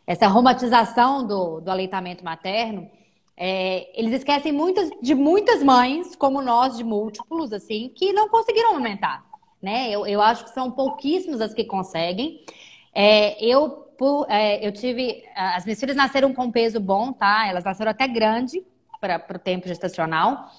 [0.05, 2.89] essa romantização do, do aleitamento materno,
[3.35, 8.71] é, eles esquecem muitas, de muitas mães, como nós, de múltiplos, assim, que não conseguiram
[8.71, 9.25] amamentar,
[9.61, 9.89] né?
[9.89, 12.45] Eu, eu acho que são pouquíssimas as que conseguem.
[12.93, 15.23] É, eu, por- é, eu tive.
[15.35, 17.47] As minhas filhas nasceram com peso bom, tá?
[17.47, 18.63] Elas nasceram até grande
[18.99, 20.49] para o tempo gestacional.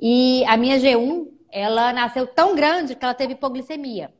[0.00, 4.12] E a minha G1, ela nasceu tão grande que ela teve hipoglicemia.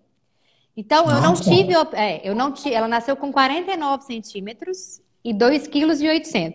[0.77, 1.45] Então, eu não Nossa.
[1.51, 1.73] tive.
[1.95, 2.75] É, eu não tive.
[2.75, 6.55] Ela nasceu com 49 centímetros e 2,8 kg.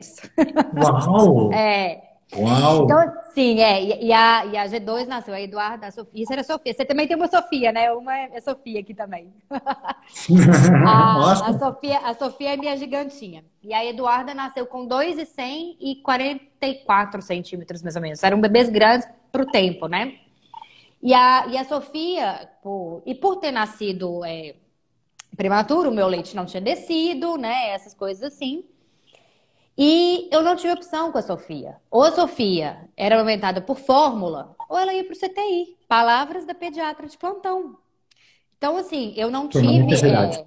[0.78, 1.50] Uau!
[1.56, 2.09] É.
[2.36, 2.84] Uau!
[2.84, 4.04] Então, sim, é.
[4.04, 6.24] E, a, e a G2 nasceu, a Eduarda, a Sofia.
[6.24, 6.74] Isso era a Sofia.
[6.74, 7.92] Você também tem uma Sofia, né?
[7.92, 9.34] Uma é é Sofia aqui também.
[10.86, 13.44] A, a Sofia, a Sofia é minha gigantinha.
[13.64, 18.24] E a Eduarda nasceu com 2,100 e 44 centímetros, mais ou menos.
[18.24, 20.16] Eram bebês grandes pro tempo, né?
[21.02, 24.56] E a, e a Sofia, por, e por ter nascido é,
[25.36, 27.70] prematuro, o meu leite não tinha descido, né?
[27.70, 28.66] Essas coisas assim.
[29.82, 31.78] E eu não tive opção com a Sofia.
[31.90, 35.78] Ou a Sofia era amamentada por fórmula, ou ela ia para o CTI.
[35.88, 37.78] Palavras da pediatra de plantão.
[38.58, 39.66] Então, assim, eu não tive.
[40.06, 40.46] é,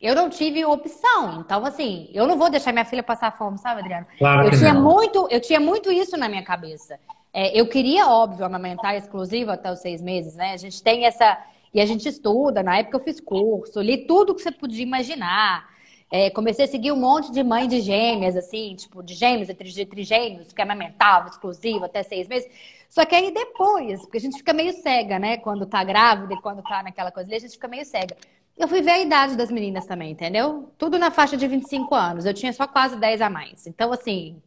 [0.00, 1.40] eu não tive opção.
[1.40, 4.06] Então, assim, eu não vou deixar minha filha passar fome, sabe, Adriano?
[4.18, 4.82] claro Eu que tinha não.
[4.82, 6.96] muito, eu tinha muito isso na minha cabeça.
[7.32, 10.52] É, eu queria, óbvio, amamentar exclusivo até os seis meses, né?
[10.52, 11.36] A gente tem essa.
[11.74, 15.73] E a gente estuda, na época eu fiz curso, li tudo que você podia imaginar.
[16.10, 19.54] É, comecei a seguir um monte de mãe de gêmeas, assim, tipo, de gêmeos e
[19.54, 22.48] tri- de trigêmeos, que amamentavam exclusivo até seis meses.
[22.88, 25.38] Só que aí depois, porque a gente fica meio cega, né?
[25.38, 28.16] Quando tá grávida e quando tá naquela coisa ali, a gente fica meio cega.
[28.56, 30.70] Eu fui ver a idade das meninas também, entendeu?
[30.78, 32.24] Tudo na faixa de 25 anos.
[32.24, 33.66] Eu tinha só quase 10 a mais.
[33.66, 34.40] Então, assim,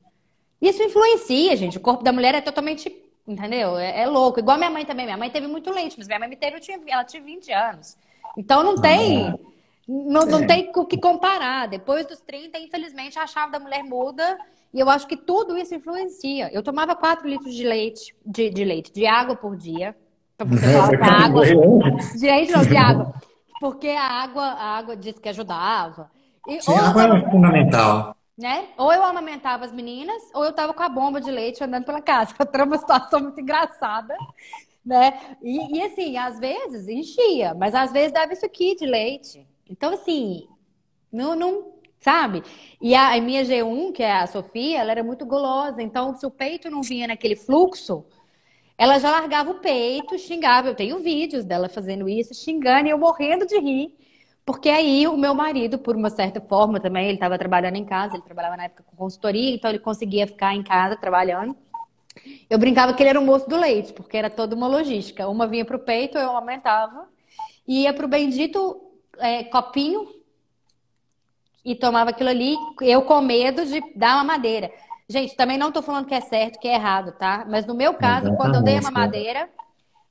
[0.61, 1.77] isso influencia, gente.
[1.77, 2.91] O corpo da mulher é totalmente,
[3.27, 3.77] entendeu?
[3.77, 4.39] É, é louco.
[4.39, 5.05] Igual minha mãe também.
[5.05, 7.51] Minha mãe teve muito leite, mas minha mãe me teve, eu tinha, ela tinha 20
[7.51, 7.97] anos.
[8.35, 9.37] Então não tem,
[9.87, 10.45] não, não É.
[10.47, 11.67] tem o que comparar.
[11.67, 14.37] Depois dos 30, infelizmente, a chave da mulher muda.
[14.73, 16.49] E eu acho que tudo isso influencia.
[16.53, 19.95] Eu tomava 4 litros de leite, de, de leite, de água por dia.
[21.01, 21.45] A água.
[21.45, 23.13] De leite não, de água.
[23.59, 26.11] Porque a água, a água disse que ajudava.
[26.47, 28.15] E, Sim, ou água é fundamental.
[28.37, 28.65] né?
[28.77, 32.01] Ou eu amamentava as meninas, ou eu tava com a bomba de leite andando pela
[32.01, 32.35] casa.
[32.39, 34.15] Outra uma situação muito engraçada,
[34.85, 35.13] né?
[35.41, 39.45] E, e, assim, às vezes enchia, mas às vezes dava isso aqui de leite.
[39.69, 40.47] Então, assim,
[41.11, 42.43] não, não sabe?
[42.81, 45.81] E a, a minha G1, que é a Sofia, ela era muito gulosa.
[45.81, 48.05] Então, se o peito não vinha naquele fluxo,
[48.77, 50.69] ela já largava o peito, xingava.
[50.69, 53.93] Eu tenho vídeos dela fazendo isso, xingando, e eu morrendo de rir.
[54.45, 58.15] Porque aí o meu marido, por uma certa forma também, ele estava trabalhando em casa,
[58.15, 61.55] ele trabalhava na época com consultoria, então ele conseguia ficar em casa trabalhando.
[62.49, 65.27] Eu brincava que ele era o moço do leite, porque era toda uma logística.
[65.27, 67.09] Uma vinha pro peito, eu aumentava,
[67.67, 68.86] e ia pro bendito
[69.19, 70.07] é, copinho
[71.63, 74.71] e tomava aquilo ali, eu com medo de dar uma madeira.
[75.09, 77.45] Gente, também não tô falando que é certo, que é errado, tá?
[77.49, 79.49] Mas no meu caso, Exatamente, quando eu dei a mamadeira,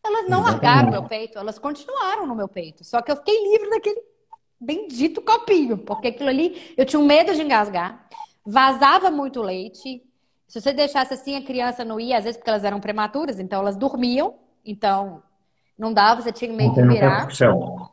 [0.05, 0.53] elas não Exatamente.
[0.53, 2.85] largaram meu peito, elas continuaram no meu peito.
[2.85, 4.03] Só que eu fiquei livre daquele
[4.61, 8.07] bendito copinho, porque aquilo ali, eu tinha um medo de engasgar,
[8.45, 10.03] vazava muito leite.
[10.49, 13.61] Se você deixasse assim, a criança não ia, às vezes porque elas eram prematuras, então
[13.61, 15.23] elas dormiam, então
[15.79, 17.29] não dava, você tinha meio que Não tem virar.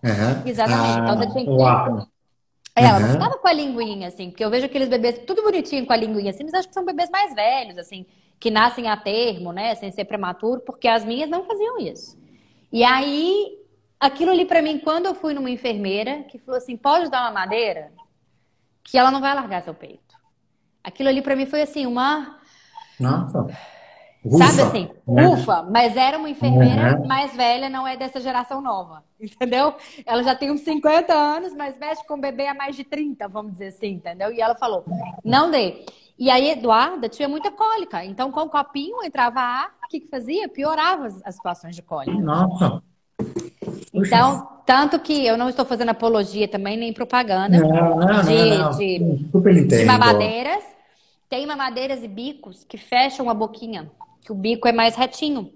[0.03, 0.43] Aham.
[0.45, 0.99] Exatamente.
[0.99, 2.07] Então você Ah, tinha que- uau.
[2.75, 3.13] É, ela não Uhum.
[3.13, 6.31] ficava com a linguinha, assim, porque eu vejo aqueles bebês tudo bonitinho com a linguinha,
[6.31, 8.03] assim, mas acho que são bebês mais velhos, assim,
[8.39, 12.17] que nascem a termo, né, sem ser prematuro, porque as minhas não faziam isso.
[12.71, 13.59] E aí,
[13.99, 17.31] aquilo ali pra mim, quando eu fui numa enfermeira, que falou assim, pode dar uma
[17.31, 17.91] madeira,
[18.83, 20.15] que ela não vai largar seu peito.
[20.83, 22.39] Aquilo ali pra mim foi assim, uma,
[22.99, 23.45] Nossa.
[24.31, 25.27] Sabe Ufa, assim, né?
[25.27, 27.07] ufa, mas era uma enfermeira Uhum.
[27.07, 29.73] mais velha, não é dessa geração nova, entendeu?
[30.05, 33.53] Ela já tem uns 50 anos, mas mexe com bebê há mais de 30, vamos
[33.53, 34.31] dizer assim, entendeu?
[34.31, 34.83] E ela falou,
[35.23, 35.85] não dê.
[36.17, 40.07] E aí, Eduarda tinha muita cólica, então com o copinho entrava ar, o que que
[40.09, 40.47] fazia?
[40.47, 42.17] Piorava as, as situações de cólica.
[42.17, 42.81] Nossa.
[43.91, 44.15] Puxa.
[44.15, 48.71] Então, tanto que eu não estou fazendo apologia também, nem propaganda Não, não, de, não.
[48.71, 49.85] de de entendo.
[49.87, 50.63] mamadeiras.
[51.29, 53.91] Tem mamadeiras e bicos que fecham a boquinha,
[54.23, 55.51] que o bico é mais retinho.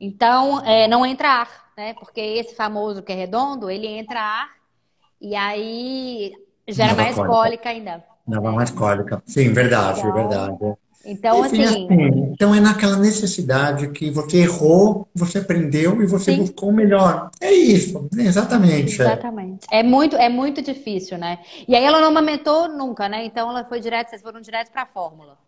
[0.00, 1.94] Então, é, não entra ar, né?
[1.94, 4.48] Porque esse famoso que é redondo, ele entra ar
[5.20, 6.32] e aí
[6.66, 7.34] gera Dava mais cólica.
[7.34, 8.04] cólica ainda.
[8.26, 9.22] Dava mais cólica.
[9.26, 10.76] Sim, verdade, Então, verdade.
[11.04, 16.32] Então, Enfim, assim, assim, então é naquela necessidade que você errou, você aprendeu e você
[16.32, 16.38] Sim.
[16.40, 17.30] buscou o melhor.
[17.40, 19.00] É isso, exatamente.
[19.00, 19.66] exatamente.
[19.70, 21.38] É muito, é muito difícil, né?
[21.66, 23.24] E aí ela não amamentou nunca, né?
[23.24, 25.38] Então ela foi direto, vocês foram direto pra fórmula.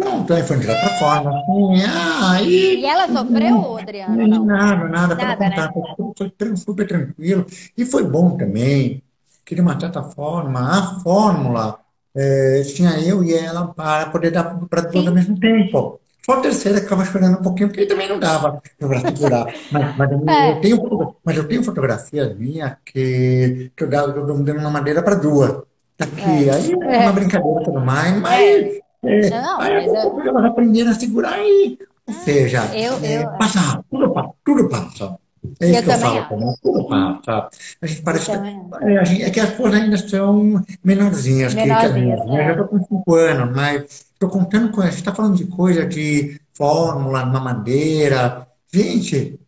[0.00, 1.30] Pronto, aí foi direto para fora.
[1.30, 4.26] Assim, ah, e E ela sofreu, Adriana?
[4.28, 4.44] Não.
[4.44, 5.70] Nada, nada, pelo Nada, né?
[6.16, 9.02] foi, foi super tranquilo e foi bom também,
[9.44, 11.78] que de uma certa forma, a fórmula
[12.14, 16.00] eh, tinha eu e ela para poder dar para todos ao mesmo tempo.
[16.24, 19.46] Só a terceira que ficava chorando um pouquinho, porque também não dava para segurar.
[19.70, 20.50] Mas, mas, eu, É.
[20.50, 25.62] eu tenho, mas eu tenho fotografias minhas que, que eu dava uma madeira para duas.
[25.98, 29.26] Aqui, aí é uma brincadeira e tudo mais, mas É.
[29.26, 33.30] é, Não, aí mas eu- elas aprenderam a segurar e, ou seja, eu- é, eu-
[33.38, 35.16] passa, tudo passa, tudo passa.
[35.60, 37.48] É Eu isso que eu falo também, tudo passa.
[37.80, 41.54] A gente parece Eu que, é, a gente- é que as coisas ainda são menorzinhas
[41.54, 42.26] que, que as Menorzinhas, minhas.
[42.26, 42.50] Eu já é.
[42.50, 46.40] estou com cinco anos, mas estou contando com a gente está falando de coisa de
[46.52, 48.46] fórmula, mamadeira.
[48.74, 49.38] Gente,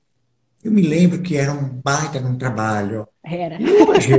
[0.63, 3.07] eu me lembro que era um baita de um trabalho.
[3.25, 3.61] Era.
[3.61, 4.13] E hoje,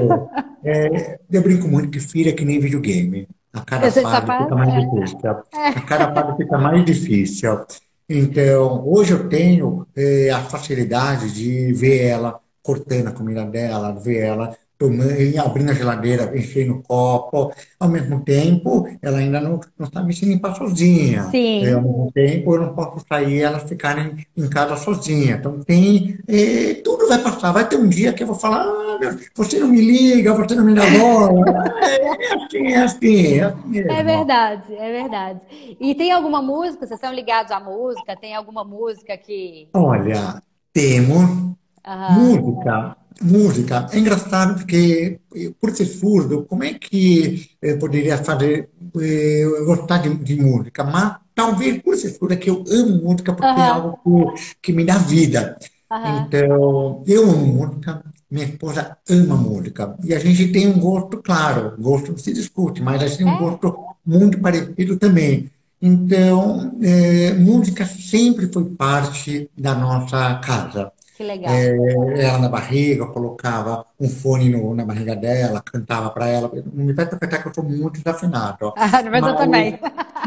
[0.65, 3.25] é, eu brinco muito que filho é que nem videogame.
[3.53, 4.79] A sapato, fica mais é.
[4.79, 5.19] difícil.
[5.53, 7.65] A cada fase fica mais difícil.
[8.07, 14.19] Então, hoje eu tenho eh, a facilidade de ver ela cortando a comida dela, ver
[14.19, 17.54] ela tomando, abrindo a geladeira, enchendo o copo.
[17.80, 21.24] Ao mesmo tempo, ela ainda não, não sabe se limpar sozinha.
[21.26, 21.63] Sim.
[21.63, 25.36] Eh, ao mesmo tempo, eu não posso sair e elas ficarem em casa sozinha.
[25.36, 27.52] Então, tem, eh, tudo vai passar.
[27.52, 30.56] Vai ter um dia que eu vou falar, ah, meu, você não me liga, você
[30.56, 31.63] não me dá bola.
[32.20, 33.92] É assim, é assim, é assim mesmo.
[33.92, 35.42] É verdade, é verdade.
[35.80, 38.15] E tem alguma música, vocês são ligados à música?
[38.15, 39.68] Tem alguma música que.
[39.74, 40.42] Olha,
[40.74, 42.18] temos Aham.
[42.18, 42.98] música.
[43.22, 43.88] Música.
[43.91, 48.69] É engraçado porque, eh, por ser surdo, como é que eu poderia fazer
[49.02, 50.84] eh, gostar de, de música?
[50.86, 53.74] Mas talvez por ser surdo é que eu amo música porque é Aham.
[53.74, 55.58] algo que, me dá vida.
[55.91, 56.28] Aham.
[56.28, 59.98] Então, eu amo música, minha esposa ama música.
[60.04, 63.28] E a gente tem um gosto, claro, gosto não se discute, mas a gente tem
[63.28, 63.38] um É.
[63.38, 65.50] gosto muito parecido também.
[65.82, 70.91] Então, eh, música sempre foi parte da nossa casa.
[71.19, 71.51] Que legal.
[71.53, 76.49] É, ela na barriga, eu colocava um fone no- na barriga dela, cantava para ela.
[76.73, 78.71] Não me vai interpretar que eu sou muito desafinado.
[78.79, 79.79] Ah, mas eu Mas- também.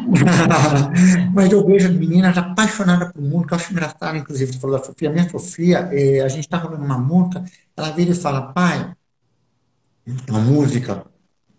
[1.34, 3.54] Mas eu vejo as meninas apaixonadas por música.
[3.54, 5.10] Eu acho engraçado, inclusive, você falou da Sofia.
[5.10, 7.42] Minha Sofia, eh, a gente está rolando uma música,
[7.74, 8.94] ela vira e fala, pai,
[10.28, 11.04] uma música.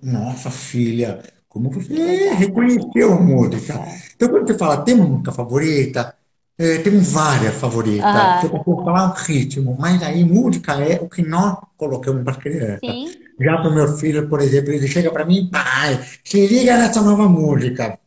[0.02, 3.74] Nossa, filha, como você reconheceu a música?
[4.16, 6.16] Então, quando você fala, tem uma música favorita?
[6.60, 8.06] Eh, temos várias favoritas.
[8.06, 8.40] Aham.
[8.44, 12.38] Eu consigo falar um ritmo, mas aí música é o que nós colocamos para as
[12.38, 12.80] crianças.
[12.80, 13.12] Sim.
[13.40, 17.02] Já para o meu filho, por exemplo, ele chega para mim, pai, se liga nessa
[17.02, 17.98] nova música.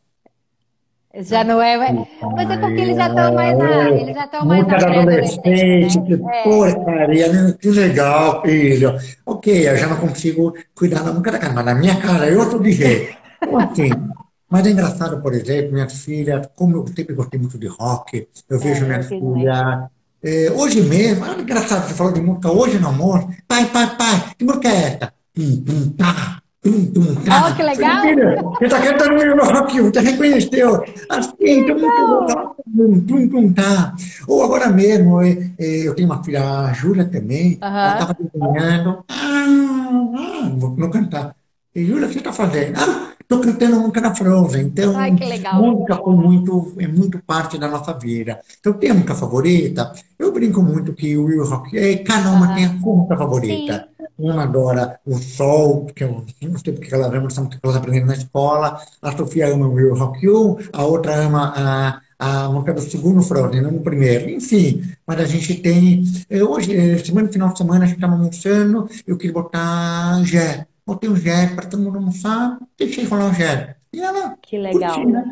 [1.18, 1.76] Já não é.
[2.36, 3.90] Mas é porque eles já estão mais na.
[3.90, 6.06] Eles já estão mais na adolescente, né?
[6.06, 6.42] que É.
[6.44, 7.54] porcaria, né?
[7.58, 8.94] que legal, filho.
[9.24, 12.48] Ok, eu já não consigo cuidar da música da casa, mas na minha casa eu
[12.50, 13.16] sou de jeito.
[13.42, 13.90] Então, assim,
[14.48, 18.58] Mas é engraçado, por exemplo, minha filha, como eu sempre gostei muito de rock, eu
[18.60, 19.90] vejo É, minha filha.
[20.22, 23.28] é, hoje mesmo, ah, engraçado, você falou de música hoje no almoço.
[23.48, 25.12] Pai, pai, pai, que música é essa?
[25.34, 27.48] Tum, tum, tá, tum, tum, tá.
[27.50, 28.00] Oh, que legal!
[28.58, 30.82] você está cantando meu rock, você reconheceu.
[31.08, 31.80] Assim, tum,
[32.26, 33.94] tá, tum, tum, tum, tá.
[34.28, 37.92] Ou agora mesmo, é, é, eu tenho uma filha, a Júlia também, ela Aham.
[37.92, 39.04] estava desenhando.
[39.08, 39.46] Ah,
[40.16, 41.34] ah, vou, vou cantar.
[41.74, 42.76] E Júlia, o que você está fazendo?
[42.78, 44.66] Ah, estou cantando música da Frozen.
[44.66, 48.40] Então, Ai, música foi muito, é muito parte da nossa vida.
[48.60, 49.92] Então, tem a música favorita?
[50.18, 53.18] Eu brinco muito que o Will Rock, é, cada uma tem a sua música Sim.
[53.18, 53.88] favorita.
[54.18, 57.76] Uma adora o Sol, que eu não sei porque ela ama essa música que elas
[57.76, 58.80] aprenderam na escola.
[59.02, 61.52] A Sofia ama o Will Rock You, a outra ama
[62.18, 64.30] a, a música do segundo Frozen, não do primeiro.
[64.30, 66.02] Enfim, mas a gente tem.
[66.30, 70.66] eh, Hoje, eh, semana, final de semana, a gente estava almoçando, eu queria botar Gé.
[70.86, 73.76] Botei o Gé para todo mundo almoçar, deixei rolar o Gé.
[73.92, 75.00] E ela Que legal.
[75.00, 75.22] curtiu, né?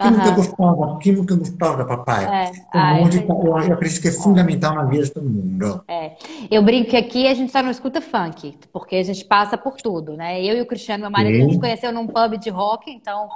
[0.00, 0.34] Que Aham.
[0.34, 2.24] gostosa, que gostosa, papai.
[2.26, 2.52] É.
[2.72, 5.84] Ai, música, foi- eu, eu acredito que é fundamental na vida de todo mundo.
[5.86, 6.16] É.
[6.50, 9.76] Eu brinco que aqui a gente só não escuta funk, porque a gente passa por
[9.80, 10.42] tudo, né?
[10.42, 12.90] Eu e o Cristiano, meu marido, a gente se Sim, conheceu num pub de rock,
[12.90, 13.28] então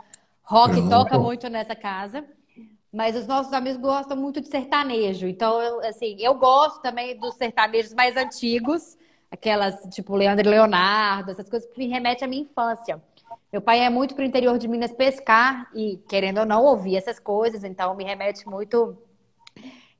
[0.42, 1.18] rock toca pronto.
[1.18, 2.24] muito nessa casa.
[2.92, 5.26] Mas os nossos amigos gostam muito de sertanejo.
[5.26, 8.96] Então, eu, assim, eu gosto também dos sertanejos mais antigos,
[9.32, 13.02] aquelas tipo Leandro e Leonardo, essas coisas que me remetem à minha infância.
[13.50, 17.18] Meu pai é muito pro interior de Minas pescar e, querendo ou não, ouvir essas
[17.18, 18.96] coisas, então me remete muito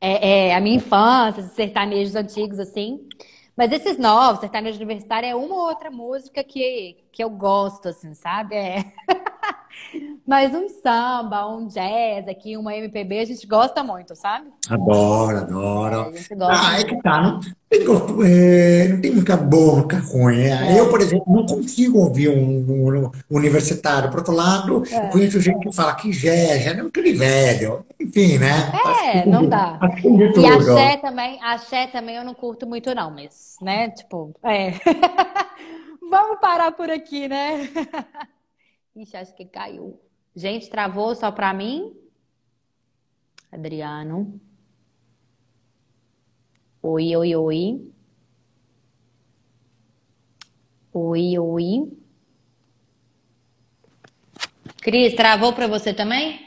[0.00, 3.08] é, é, à minha infância, esses sertanejos antigos, assim.
[3.56, 8.14] Mas esses novos, sertanejo universitário, é uma ou outra música que, que eu gosto, assim,
[8.14, 8.54] sabe?
[8.54, 8.84] É.
[10.26, 14.46] Mas um samba, um jazz aqui, uma MPB, a gente gosta muito, sabe?
[14.70, 16.00] Adoro, É, adoro.
[16.02, 17.80] a gente gosta Ah, é que tá, não tem,
[18.24, 20.42] é, não tem música boa, música ruim.
[20.42, 24.10] É, Eu, É, por exemplo, não consigo ouvir um, um universitário.
[24.10, 25.08] Por outro lado, é.
[25.08, 26.12] conheço gente que fala que
[26.74, 27.84] não é aquele velho.
[28.00, 28.70] Enfim, né?
[28.70, 29.78] Que É, não dá.
[30.00, 30.46] tem de E tudo.
[30.46, 34.72] axé também, axé também eu não curto muito não, mas, né, tipo, é.
[36.10, 37.68] Vamos parar por aqui, né?
[38.94, 40.00] Ixi, acho que caiu.
[40.34, 41.96] Gente, travou só pra mim?
[43.50, 44.40] Adriano.
[46.82, 47.92] Oi, oi, oi.
[50.92, 51.92] Oi, oi.
[54.82, 56.40] Cris, travou pra você também?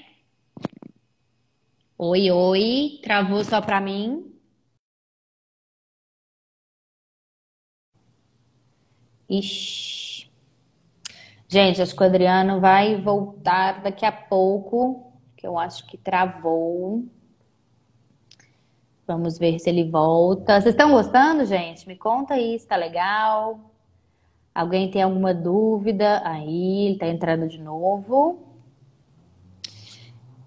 [1.97, 2.99] Oi, oi.
[3.01, 4.31] Travou só pra mim?
[9.29, 9.94] Ixi.
[11.55, 17.05] Gente, acho que o Adriano vai voltar daqui a pouco, que eu acho que travou.
[19.07, 20.59] Vamos ver se ele volta.
[20.59, 21.87] Vocês estão gostando, gente?
[21.87, 23.71] Me conta aí se tá legal.
[24.53, 26.21] Alguém tem alguma dúvida?
[26.25, 28.37] Aí, ele tá entrando de novo.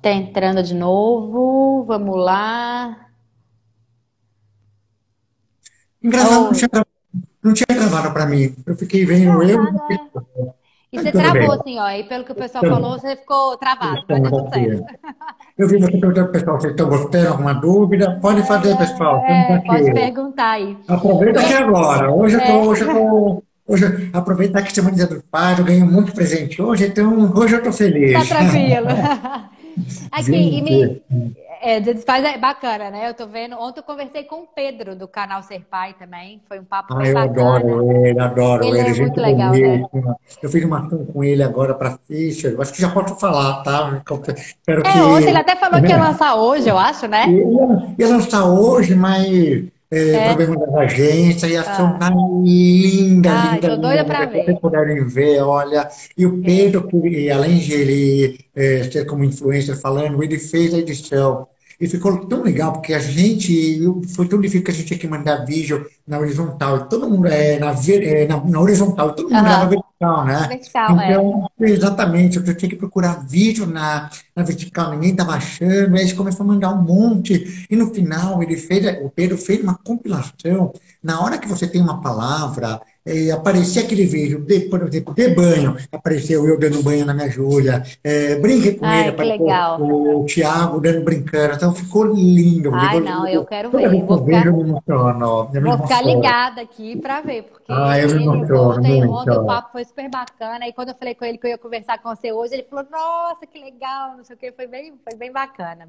[0.03, 1.85] Tá entrando de novo.
[1.85, 3.09] Vamos lá.
[6.03, 6.87] Engraçado, não tinha, gra-
[7.43, 8.55] não tinha gravado pra mim.
[8.67, 10.58] Eu fiquei vendo eu é.
[10.91, 11.51] E Mas você travou bem.
[11.51, 11.91] assim, ó.
[11.91, 13.95] E pelo que o pessoal Então, falou, você ficou travado.
[13.95, 14.85] Dar estamos tudo certo.
[15.59, 18.19] Eu vi você perguntando pro pessoal se estão gostando, alguma dúvida?
[18.23, 19.19] Pode fazer, pessoal.
[19.19, 20.77] Estamos É, pode perguntar aí.
[20.89, 22.11] Aproveita que é agora.
[22.11, 25.85] Hoje eu tô, É, hoje eu tô, hoje, aproveitar que semana do pai, eu ganho
[25.87, 28.27] muito presente hoje, então hoje eu tá feliz.
[28.29, 28.87] tranquilo.
[30.11, 31.03] Aqui, e me.
[31.61, 33.09] É, dos Pais é bacana, né?
[33.09, 33.57] Eu tô vendo.
[33.57, 36.41] Ontem eu conversei com o Pedro do canal Ser Pai também.
[36.49, 37.57] Foi um papo ah, eu bacana.
[37.57, 39.83] adoro ele, adoro Ele ele, é muito legal, né?
[40.43, 44.03] Eu fiz uma com ele agora para Fischer, eu acho que já posso falar, tá?
[44.37, 45.37] Espero É, ontem ele que.
[45.39, 47.27] até falou que ia lançar hoje, eu acho, né?
[47.29, 50.35] Ia, ia lançar hoje, mas é, É.
[50.35, 52.11] problema da agência e a ação Ah.
[52.45, 54.27] linda, Ai, linda, tô linda, doida linda.
[54.31, 54.61] Vocês ver.
[54.61, 55.89] puderem ver, olha.
[56.17, 60.79] E o Pedro, que além de ele é, ser como influencer falando, ele fez a
[60.79, 61.47] edição.
[61.81, 65.07] E ficou tão legal, porque a gente, foi tão difícil que a gente tinha que
[65.07, 66.89] mandar vídeo na horizontal.
[66.89, 69.69] Todo mundo, é, na, é, na, na horizontal, todo mundo grava Aham.
[69.69, 70.49] vertical, né?
[70.49, 71.13] Vertical, é.
[71.13, 76.05] Então, exatamente, eu tinha que procurar vídeo na, na vertical, ninguém estava achando, aí a
[76.05, 79.77] gente começou a mandar um monte, e no final ele fez, o Pedro fez uma
[79.77, 85.15] compilação, na hora que você tem uma palavra, eh, aparecia aquele vídeo, de, por exemplo,
[85.15, 89.23] de banho, apareceu eu dando banho na minha Júlia, eh, brinquei com ele, Ai, que
[89.23, 89.81] apareceu legal.
[89.81, 93.91] o Thiago dando brincando, então ficou lindo, Ai, ficou não, eu quero Toda ver.
[93.91, 97.73] que Vou vejo, ficar, eu me emociono, me vou ficar ligada aqui pra ver, porque
[97.73, 99.47] Ah, eu me ele emociono ontem, ontem o muito.
[99.47, 100.67] papo foi super bacana.
[100.69, 102.87] E quando eu falei com ele que eu ia conversar com você hoje, ele falou:
[102.91, 105.89] Nossa, que legal, não sei o que, foi bem, foi bem bacana.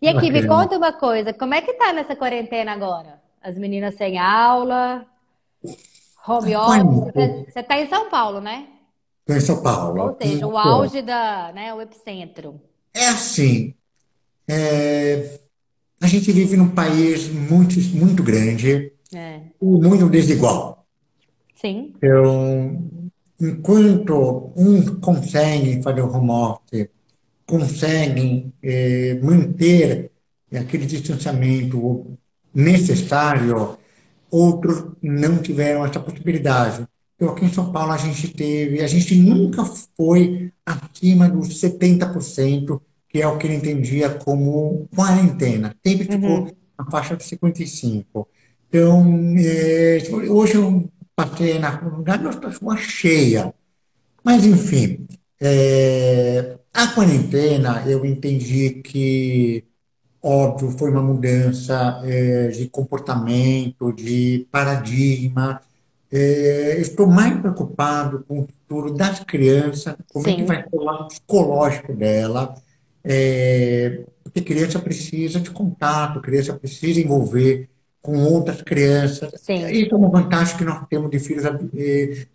[0.00, 0.62] E aqui, me Bacana.
[0.62, 3.20] conta uma coisa: como é que tá nessa quarentena agora?
[3.42, 5.06] As meninas sem aula,
[6.28, 6.70] home office.
[6.70, 8.66] Olha, Você, você tá em São Paulo, né?
[9.20, 10.02] Estou em São Paulo.
[10.02, 12.60] Ou seja, o auge da, né, o epicentro.
[12.94, 13.74] É assim,
[14.48, 15.38] é,
[16.00, 19.40] a gente vive num país muito, muito grande É.
[19.60, 20.86] muito desigual.
[21.54, 21.92] Sim.
[21.96, 22.82] Então,
[23.40, 26.88] enquanto uns conseguem fazer o home office,
[27.46, 30.10] conseguem eh, manter
[30.54, 32.18] aquele distanciamento
[32.54, 33.77] necessário,
[34.30, 36.86] outros não tiveram essa possibilidade.
[37.16, 39.64] Então, aqui em São Paulo, a gente teve, a gente nunca
[39.96, 45.74] foi acima dos 70%, que é o que ele entendia como quarentena.
[45.84, 48.26] Sempre ficou na faixa de 55%.
[48.68, 53.52] Então, eh, hoje eu passei na comunidade, estamos uma cheia.
[54.22, 55.06] Mas, enfim,
[55.40, 59.64] é, a quarentena, eu entendi que,
[60.22, 65.60] óbvio, foi uma mudança é, de comportamento, de paradigma.
[66.10, 70.46] É, estou mais preocupado com o futuro das crianças, como é que Sim.
[70.46, 72.54] vai ser o lado psicológico dela,
[73.04, 77.68] é, porque criança precisa de contato, criança precisa envolver
[78.00, 79.30] com outras crianças.
[79.36, 79.66] Sim.
[79.70, 81.44] Isso é uma vantagem que nós temos de filhos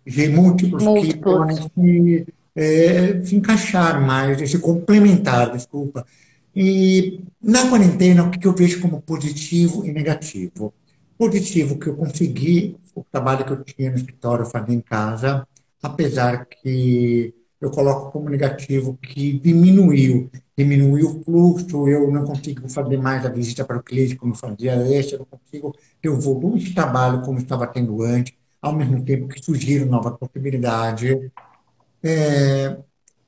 [0.06, 1.36] de múltiplos que Múltiplos.
[1.36, 6.06] podem se, eh, se encaixar mais, se complementar, desculpa.
[6.54, 10.72] E na quarentena, o que eu vejo como positivo e negativo?
[11.18, 15.46] Positivo que eu consegui o trabalho que eu tinha no escritório fazer em casa,
[15.82, 22.98] apesar que eu coloco como negativo que diminuiu, diminuiu o fluxo, eu não consigo fazer
[22.98, 26.60] mais a visita para o cliente como fazia antes, eu não consigo ter o volume
[26.60, 31.30] de trabalho como estava tendo antes, ao mesmo tempo que surgiram novas possibilidades.
[32.02, 32.76] É,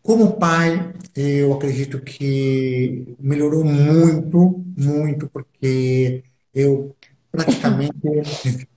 [0.06, 6.22] como pai, eu acredito que melhorou muito, muito, porque
[6.54, 6.94] eu
[7.32, 7.92] praticamente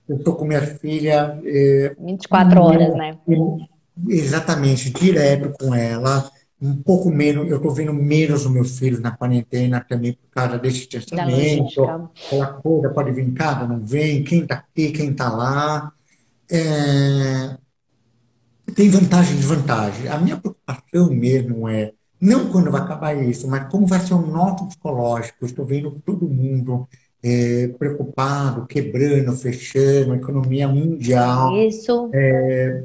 [0.08, 3.16] eu estou com minha filha é, 24 horas, né?
[4.08, 6.28] exatamente direto com ela,
[6.60, 10.58] um pouco menos, eu estou vendo menos os meus filhos na quarentena também por causa
[10.58, 12.10] desse logística.
[12.26, 15.92] aquela coisa, pode vir em casa, não vem, quem está aqui, quem está lá.
[16.50, 17.56] É,
[18.70, 20.08] tem vantagem e desvantagem.
[20.08, 24.26] A minha preocupação mesmo é, não quando vai acabar isso, mas como vai ser o
[24.26, 25.38] nosso psicológico.
[25.40, 26.88] Eu estou vendo todo mundo
[27.22, 31.56] é, preocupado, quebrando, fechando, a economia mundial.
[31.56, 32.10] Isso.
[32.12, 32.84] É?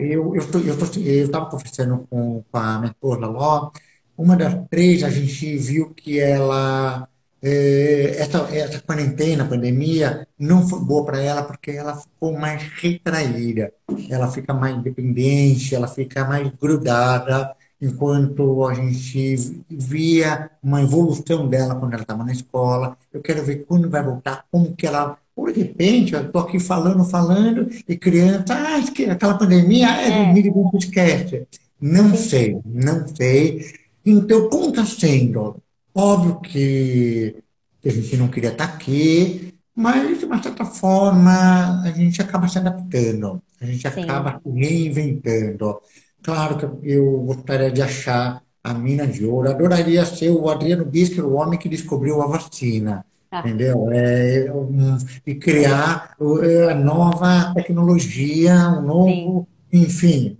[0.00, 3.70] Eu eu tô, eu tô, eu estava conversando com, com a minha esposa Ló,
[4.16, 7.08] uma das três a gente viu que ela
[7.42, 13.72] eh, essa, essa quarentena, pandemia, não foi boa para ela porque ela ficou mais retraída,
[14.10, 19.36] ela fica mais independente, ela fica mais grudada, enquanto a gente
[19.68, 22.96] via uma evolução dela quando ela estava na escola.
[23.12, 25.18] Eu quero ver quando vai voltar, como que ela.
[25.34, 30.24] Por de repente, eu estou aqui falando, falando, e criança, ah, aquela pandemia é É.
[30.24, 31.46] dormir e esquece.
[31.80, 33.62] Não sei, não sei.
[34.04, 35.60] Então, como está sendo?
[35.96, 37.42] Óbvio que
[37.84, 42.58] a gente não queria estar aqui, mas, de uma certa forma, a gente acaba se
[42.58, 44.02] adaptando, a gente Sim.
[44.02, 45.80] acaba reinventando.
[46.22, 51.20] Claro que eu gostaria de achar a mina de ouro, adoraria ser o Adriano Bisque,
[51.20, 53.40] o homem que descobriu a vacina, Ah.
[53.40, 53.90] entendeu?
[53.92, 60.36] É, um, e criar uh, a nova tecnologia, um novo, enfim.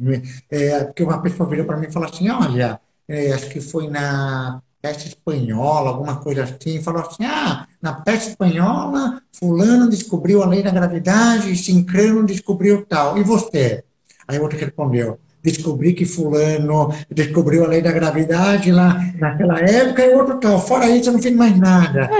[0.50, 3.88] É, porque uma pessoa virou para mim e falou assim: olha, é, acho que foi
[3.88, 10.46] na peste espanhola, alguma coisa assim, falou assim: ah, na peste espanhola, Fulano descobriu a
[10.46, 13.18] lei da gravidade, Sincrano descobriu tal.
[13.18, 13.82] E você?
[14.28, 20.14] Aí outro respondeu: descobri que Fulano descobriu a lei da gravidade lá naquela época e
[20.14, 20.60] outro tal.
[20.60, 22.08] Fora isso, eu não fiz mais nada.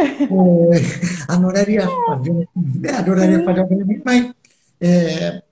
[0.69, 2.49] É, adoraria fazer,
[2.85, 4.33] é, adoraria fazer alguma mas
[4.81, 5.43] é,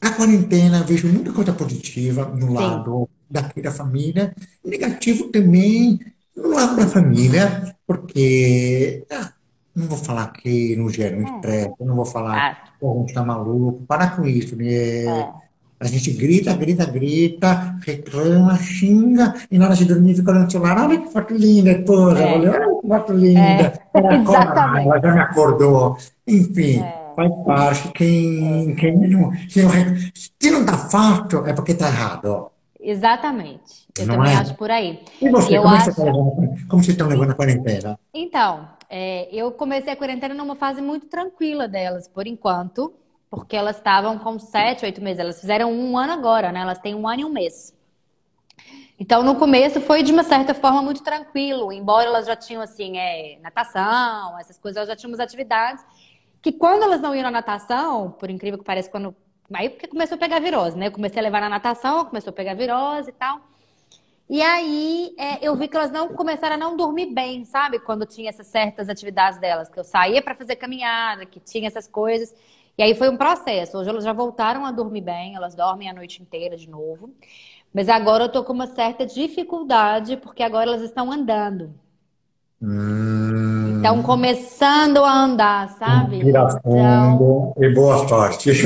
[0.00, 2.54] a quarentena, vejo muita coisa positiva no Sim.
[2.54, 6.00] lado daqui da família, negativo também
[6.36, 9.30] no lado da família, porque ah,
[9.74, 11.34] não vou falar que não gera um É.
[11.34, 14.64] estresse, não vou falar Ah, que a gente está maluco, parar com isso, né?
[15.04, 15.28] é.
[15.80, 20.50] A gente grita, grita, grita, reclama, xinga, e na hora de dormir fica olhando o
[20.50, 22.34] celular, olha que foto linda, esposa, É.
[22.38, 23.40] olha, olha que foto linda,
[23.92, 24.14] É, ela
[24.80, 27.12] ela já me acordou, enfim, É.
[27.14, 31.88] faz parte, quem, quem não, se não, rec- se não tá fácil, é porque tá
[31.88, 32.46] errado.
[32.86, 33.88] Exatamente.
[33.98, 34.36] Eu Não também é?
[34.36, 35.00] acho por aí.
[35.20, 35.96] E você, Eu como é que você acho.
[36.00, 37.98] tá levando, como vocês estão levando a quarentena?
[38.12, 42.92] Então, é, eu comecei a quarentena numa fase muito tranquila delas, por enquanto,
[43.30, 45.18] porque elas estavam com sete, oito meses.
[45.18, 46.60] Elas fizeram um ano agora, né?
[46.60, 47.74] Elas têm um ano e um mês.
[49.00, 52.98] Então, no começo foi de uma certa forma muito tranquilo, embora elas já tinham, assim,
[52.98, 55.84] é, natação, essas coisas, elas já tinham umas atividades
[56.40, 59.16] que quando elas não iam na natação, por incrível que pareça, quando
[59.52, 60.86] Aí porque começou a pegar virose, né?
[60.88, 63.40] Eu comecei a levar na natação, começou a pegar virose e tal.
[64.28, 67.78] E aí é, eu vi que elas não começaram a não dormir bem, sabe?
[67.78, 71.86] Quando tinha essas certas atividades delas, que eu saía para fazer caminhada, que tinha essas
[71.86, 72.34] coisas.
[72.76, 73.78] E aí foi um processo.
[73.78, 77.14] Hoje elas já voltaram a dormir bem, elas dormem a noite inteira de novo.
[77.72, 81.74] Mas agora eu tô com uma certa dificuldade, porque agora elas estão andando.
[82.66, 86.16] Hum, Estão começando a andar, sabe?
[86.16, 88.50] respira Então, fundo e boa sorte.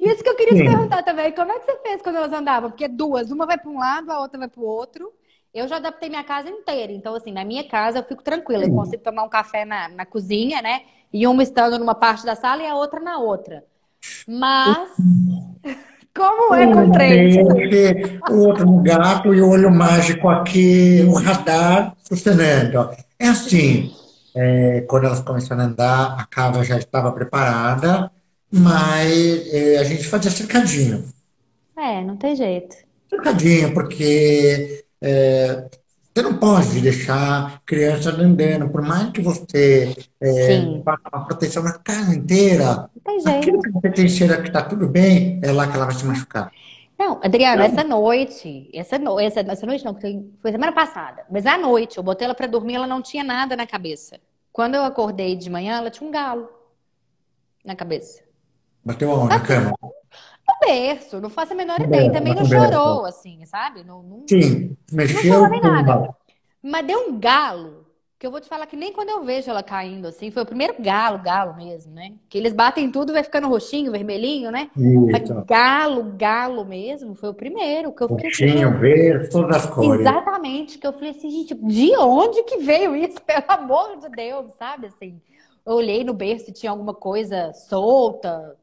[0.00, 0.64] isso que eu queria te Sim.
[0.64, 1.32] perguntar também.
[1.32, 2.70] Como é que você fez quando elas andavam?
[2.70, 5.12] Porque duas, uma vai para um lado, a outra vai para o outro.
[5.52, 6.92] Eu já adaptei minha casa inteira.
[6.92, 8.64] Então, assim, na minha casa eu fico tranquila.
[8.64, 10.82] Eu consigo tomar um café na, na cozinha, né?
[11.12, 13.64] E uma estando numa parte da sala e a outra na outra.
[14.26, 14.88] Mas,
[16.14, 17.36] como é com três?
[18.30, 22.90] O outro no gato e o olho mágico aqui, o radar funcionando.
[23.18, 23.92] É assim,
[24.34, 28.10] é, quando elas começaram a andar, a casa já estava preparada,
[28.50, 31.04] mas é, a gente fazia cercadinho.
[31.76, 32.76] É, não tem jeito.
[33.08, 35.68] Cercadinho, porque é,
[36.14, 41.72] você não pode deixar criança andando, por mais que você é, faça uma proteção na
[41.72, 43.62] casa inteira, não tem aquilo jeito.
[43.62, 46.52] que você tem cheiro que está tudo bem, é lá que ela vai se machucar.
[46.98, 51.44] Não, Adriano, essa noite, essa, no, essa, essa noite não, foi foi semana passada, mas
[51.44, 54.20] à noite, eu botei ela pra dormir, ela não tinha nada na cabeça.
[54.52, 56.48] Quando eu acordei de manhã, ela tinha um galo
[57.64, 58.22] na cabeça.
[58.84, 59.28] Bateu aonde?
[59.30, 59.74] Tá Na cama?
[59.82, 62.02] No berço, não faço a menor No ideia.
[62.02, 62.72] E berço, também não no berço.
[62.72, 63.82] chorou, assim, sabe?
[63.82, 66.14] Não, não, Sim, não mexeu chorou nem nada.
[66.62, 67.83] Mas deu um galo,
[68.18, 70.46] que eu vou te falar que nem quando eu vejo ela caindo, assim, foi o
[70.46, 72.12] primeiro galo, galo mesmo, né?
[72.28, 74.70] Que eles batem tudo, vai ficando roxinho, vermelhinho, né?
[75.46, 80.00] Galo, galo mesmo, foi o primeiro, que eu fiquei assim, roxinho, verde, todas as cores.
[80.00, 83.20] Exatamente, que eu falei assim, gente, de onde que veio isso?
[83.26, 84.86] Pelo amor de Deus, sabe?
[84.86, 85.20] Assim,
[85.66, 88.56] eu olhei no berço e tinha alguma coisa solta.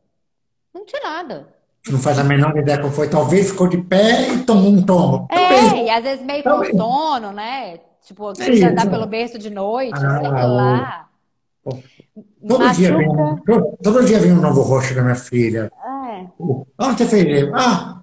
[0.73, 1.47] Não tinha nada.
[1.89, 3.09] Não faz a menor ideia como foi.
[3.09, 5.27] Talvez ficou de pé e tomou um tombo.
[5.31, 7.79] É, e às vezes meio com sono, né?
[8.05, 11.07] Tipo, É quis andar pelo berço de noite, sei Ah, lá.
[12.47, 15.71] todo dia vem, um- todo, todo dia vem um novo roxo da minha filha.
[16.09, 16.25] É.
[16.79, 17.49] Onde você fez?
[17.53, 18.01] Ah,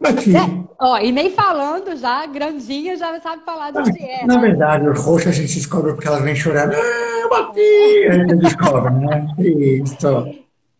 [0.00, 0.34] bati.
[0.34, 4.88] É, Ó, e nem falando já, grandinha já sabe falar de onde é, Na verdade,
[4.88, 6.72] os roxos a gente descobre porque elas vêm chorando.
[6.72, 8.06] Ah, eu bati!
[8.08, 9.26] A gente descobre, né?
[9.38, 10.34] Isso.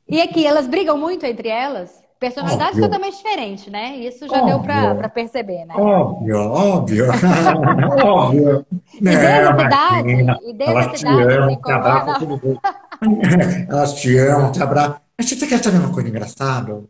[0.09, 2.03] E aqui, elas brigam muito entre elas?
[2.19, 2.85] Personalidades Óbvio.
[2.85, 3.97] totalmente diferentes, né?
[3.97, 4.97] Isso já deu Óbvio.
[4.97, 5.75] pra perceber, né?
[5.77, 7.05] Óbvio, óbvio.
[8.05, 8.67] Óbvio.
[8.97, 10.39] E desde Não, essa idade, imagina.
[10.43, 12.61] e desde Elas essa te idade, assim, amam, te é, abraçam.
[13.69, 15.01] Elas te amam, te abraçam.
[15.17, 16.85] Mas você quer saber uma coisa engraçada?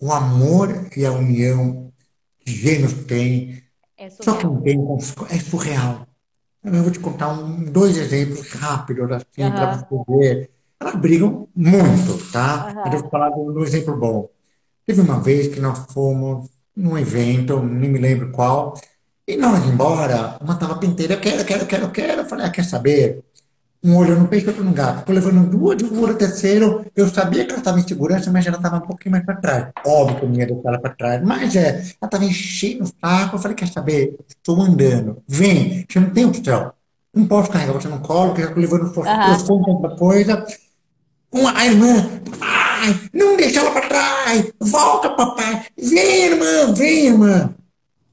[0.00, 1.92] O amor e a união
[2.40, 3.62] que gêmeos têm,
[3.96, 4.78] É só não tem
[5.30, 6.06] é surreal.
[6.62, 10.50] Eu vou te contar um, dois exemplos rápidos, assim, para Aham, você ver.
[10.80, 12.72] Elas brigam muito, tá?
[12.84, 14.28] Mas eu vou falar de um exemplo bom.
[14.86, 18.74] Teve uma vez que nós fomos num evento, nem me lembro qual,
[19.28, 22.20] e ir embora, uma tava penteira, eu quero, quero, quero, quero.
[22.22, 23.24] Eu falei, ah, quer saber?
[23.82, 25.04] Um olho no peixe, outro no gato.
[25.04, 26.86] Tô levando duas, de um olho terceiro.
[26.94, 29.72] Eu sabia que ela estava em segurança, mas ela estava um pouquinho mais para trás.
[29.84, 32.86] Óbvio que eu não ia deixar ela para trás, mas é, ela estava enchendo o
[32.86, 33.36] saco.
[33.36, 34.16] Eu falei, quer saber?
[34.28, 35.22] Estou andando.
[35.26, 36.72] Vem, você não tem opção.
[37.12, 39.80] Não posso carregar você no colo, porque eu estou levando aham.
[39.80, 40.46] tanta coisa.
[41.36, 44.52] Uma, a irmã, papai, não deixa ela para trás.
[44.60, 45.66] Volta, papai.
[45.76, 47.54] Vem, irmã, vem, irmã.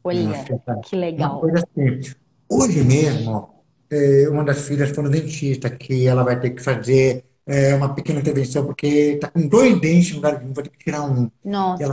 [0.04, 0.44] Olha, Nossa,
[0.84, 1.42] que uma legal.
[1.56, 2.02] assim.
[2.50, 3.50] Hoje mesmo,
[3.90, 7.94] eh, uma das filhas foi no dentista, que ela vai ter que fazer eh, uma
[7.96, 11.04] pequena intervenção, porque está com dois dentes no lugar de um, vai ter que tirar
[11.04, 11.32] um.
[11.46, 11.84] Nossa.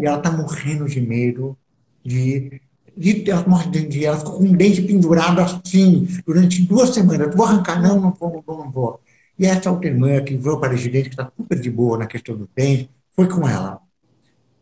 [0.00, 1.56] e ela tá morrendo de medo
[2.04, 2.60] de,
[2.96, 7.34] de ela morre de, de- ela ficou com um dente pendurado assim durante duas semanas.
[7.34, 9.00] Vou arrancar, não, não vou, não vou.
[9.38, 12.06] E essa outra irmã que veio para de dente, que está super de boa na
[12.06, 13.80] questão do dente, foi com ela.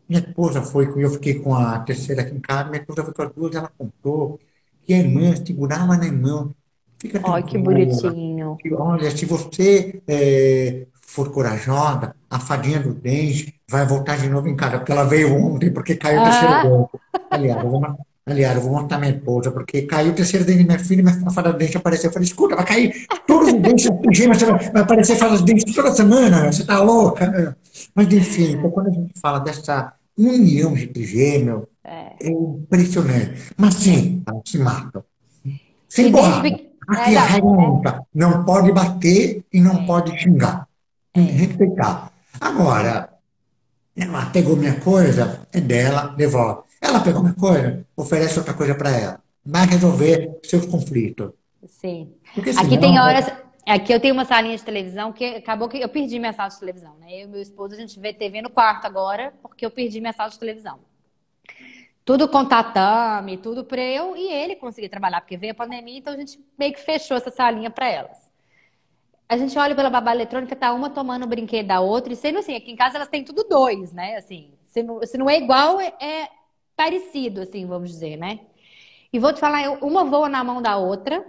[0.07, 3.13] Minha esposa foi, com- eu fiquei com a terceira aqui em casa, minha esposa foi
[3.13, 4.39] com as duas, ela contou
[4.83, 6.51] que a irmã segurava na irmã.
[6.99, 8.51] Fica Ai, que tranquila, bonitinho.
[8.57, 14.47] que, olha, se você eh, for corajosa, a fadinha do dente vai voltar de novo
[14.47, 16.89] em casa, porque ela veio ontem, porque caiu Ah, dente.
[17.29, 20.59] Aliás, eu vou, ma- aliás, eu vou mostrar minha esposa, porque caiu o terceiro dente
[20.59, 22.09] de minha filha e minha fada dente apareceu.
[22.09, 25.73] Eu falei, escuta, vai cair todos os dentes, gêmeas, vai vai aparecer fada de dente
[25.73, 27.55] toda semana, você tá louca?
[27.93, 32.13] Mas, enfim, então, quando a gente fala dessa união de trigêmeo, é.
[32.21, 33.53] é impressionante.
[33.57, 35.03] Mas sim, se matam.
[35.87, 36.41] Sem porrada.
[36.41, 36.75] pequeno.
[36.87, 38.05] É, Aqui a não, regra é única.
[38.13, 40.67] Não pode bater e não pode xingar.
[41.13, 41.35] Tem que é.
[41.35, 42.11] respeitar.
[42.39, 43.09] Agora,
[43.95, 46.64] ela pegou minha coisa, é dela, devolve.
[46.87, 49.19] Ela pegou minha coisa, oferece outra coisa para ela.
[49.45, 51.31] Vai resolver seus conflitos.
[51.67, 52.13] Sim.
[52.33, 53.31] Porque Aqui tem horas,
[53.67, 56.59] Aqui eu tenho uma salinha de televisão que acabou que eu perdi minha sala de
[56.59, 57.07] televisão, né?
[57.11, 60.13] Eu e meu esposo, a gente vê TV no quarto agora, porque eu perdi minha
[60.13, 60.79] sala de televisão.
[62.03, 66.13] Tudo com tatame, tudo para eu e ele conseguir trabalhar, porque veio a pandemia, então
[66.13, 68.29] a gente meio que fechou essa salinha para elas.
[69.27, 72.37] A gente olha pela babá eletrônica, tá uma tomando o brinquedo da outra, e sendo
[72.37, 74.17] assim, aqui em casa elas têm tudo dois, né?
[74.17, 76.29] Assim, se não, se não é igual, é, é
[76.75, 78.39] parecido, assim, vamos dizer, né?
[79.11, 81.25] E vou te falar, uma voa na mão da outra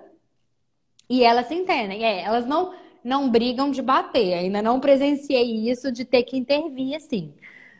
[1.08, 2.04] e elas se entendem.
[2.04, 4.34] É, elas não, não brigam de bater.
[4.34, 7.32] Ainda não presenciei isso de ter que intervir, assim.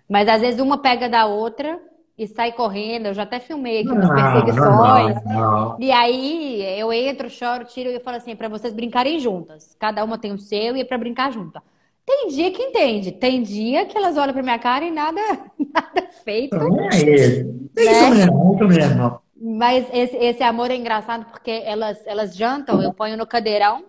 [0.09, 1.81] Mas às vezes uma pega da outra
[2.17, 3.07] e sai correndo.
[3.07, 5.25] Eu já até filmei aqui umas perseguições.
[5.25, 5.77] Não, não.
[5.81, 9.75] E aí eu entro, choro, tiro e eu falo assim, é para vocês brincarem juntas.
[9.79, 11.61] Cada uma tem o seu e é para brincar junto.
[12.07, 15.21] Tem dia que entende, tem dia que elas olham pra minha cara e nada,
[15.59, 16.57] nada feito.
[16.57, 19.21] É, é isso mesmo, isso mesmo.
[19.39, 23.85] Mas esse, esse amor é engraçado porque elas, elas jantam, eu ponho no cadeirão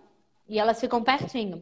[0.50, 1.62] e elas ficam pertinho.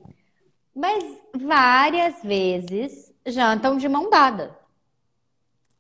[0.74, 1.04] Mas
[1.38, 4.58] várias vezes jantam de mão dada.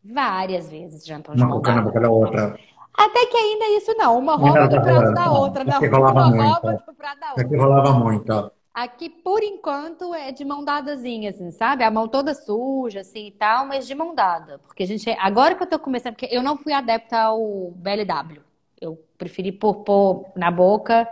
[0.04, 1.88] Várias vezes jantam de Uma mão boca na dada.
[1.88, 2.60] boca da outra.
[2.98, 4.20] Até que ainda isso não.
[4.20, 5.34] Uma rouba Não, do não, prato não, da não.
[5.36, 5.64] outra.
[5.64, 7.58] Não, Aqui uma rouba do prato da Aqui outra.
[7.58, 8.52] rolava muito.
[8.76, 11.86] Aqui, por enquanto, é de mão dadazinha, assim, sabe?
[11.86, 14.60] A mão toda suja, assim, e tal, mas de mão dada.
[14.68, 15.10] Porque a gente...
[15.12, 16.12] Agora que eu tô começando...
[16.12, 18.42] Porque eu não fui adepta ao BLW.
[18.82, 21.08] Eu preferi pôr, pôr na boca.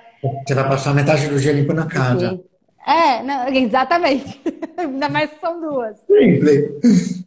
[0.46, 2.38] Você vai passar metade do dia limpo na casa.
[2.86, 4.42] É, não, exatamente.
[4.76, 5.96] Ainda mais que são duas.
[6.00, 7.24] Simples.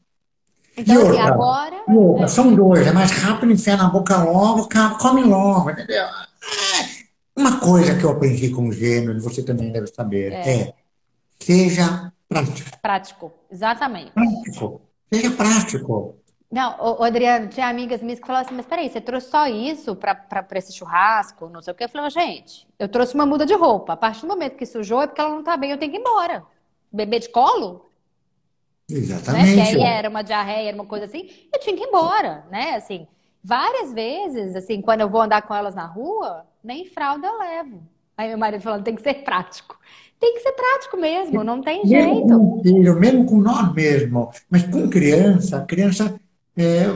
[0.76, 1.82] Então, E assim, agora...
[1.88, 4.68] Outra, São dois, é mais rápido, enfia na boca logo,
[5.00, 6.04] come logo, entendeu?
[6.04, 6.95] É,
[7.36, 10.74] Uma coisa que eu aprendi com o gênero, e você também deve saber, é,
[11.38, 12.80] seja prático.
[12.80, 13.32] Prático.
[13.50, 14.12] Exatamente.
[14.12, 14.80] Prático.
[15.12, 16.16] Seja prático.
[16.50, 19.46] Não, ô, ô, Adriano, tinha amigas minhas que falavam assim, mas peraí, você trouxe só
[19.46, 21.84] isso pra esse churrasco, não sei o quê?
[21.84, 23.92] Eu falei, gente, eu trouxe uma muda de roupa.
[23.92, 25.98] A partir do momento que sujou é porque ela não tá bem, eu tenho que
[25.98, 26.44] ir embora.
[26.90, 27.86] Bebê de colo,
[28.88, 28.94] né?
[28.94, 29.60] Que Exatamente.
[29.60, 32.76] aí era uma diarreia, era uma coisa assim, eu tinha que ir embora, né?
[32.76, 33.06] Assim,
[33.46, 37.80] várias vezes, assim, quando eu vou andar com elas na rua, nem fralda eu levo.
[38.16, 39.78] Aí meu marido falando, tem que ser prático.
[40.18, 42.28] Tem que ser prático mesmo, não tem Mesmo jeito.
[42.28, 46.18] com filho, mesmo com nós mesmo, mas com criança, a criança
[46.56, 46.86] é,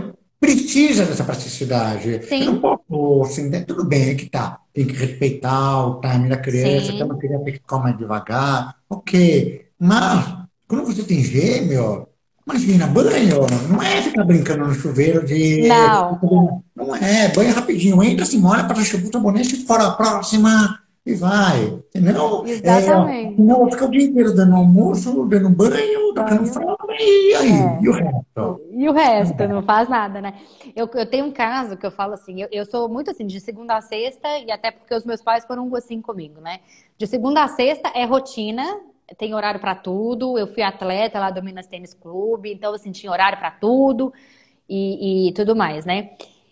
[0.41, 2.25] precisa dessa praticidade.
[2.27, 2.45] Sim.
[2.47, 6.29] Eu não posso, assim, né, tudo bem, é que tá, tem que respeitar o time
[6.29, 6.97] da criança, Sim.
[6.97, 9.67] tem uma criança que come mais devagar, ok.
[9.79, 10.35] Mas,
[10.67, 12.09] quando você tem gêmeo,
[12.47, 15.69] imagina, banho, não é ficar brincando no chuveiro de.
[15.69, 16.63] Não.
[16.75, 20.81] Não é, banho rapidinho, entra, se molha, para o sabonete, fora a próxima.
[21.05, 22.45] E vai, entendeu?
[22.47, 23.33] Exatamente.
[23.33, 26.53] É, senão fica o dia inteiro dando almoço, dando banho, tocando Banho.
[26.53, 27.53] fralda, e aí?
[27.53, 27.79] É.
[27.81, 28.61] E o resto?
[28.71, 30.35] E o resto, não faz nada, né?
[30.77, 33.41] Eu, eu tenho um caso que eu falo assim, eu, eu sou muito assim, de
[33.41, 36.61] segunda a sexta, e até porque os meus pais foram assim comigo, né?
[36.99, 38.63] De segunda a sexta é rotina,
[39.17, 40.39] tem horário pra tudo.
[40.39, 44.13] Eu fui atleta lá do Minas Tênis Clube, então assim, tinha horário pra tudo
[44.69, 46.11] e, e tudo mais, né?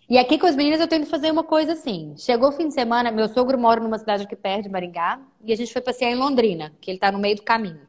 [0.09, 2.15] E aqui com as meninas eu tento fazer uma coisa assim.
[2.17, 5.53] Chegou o fim de semana, meu sogro mora numa cidade aqui perto de Maringá, e
[5.53, 7.87] a gente foi passear em Londrina, que ele tá no meio do caminho.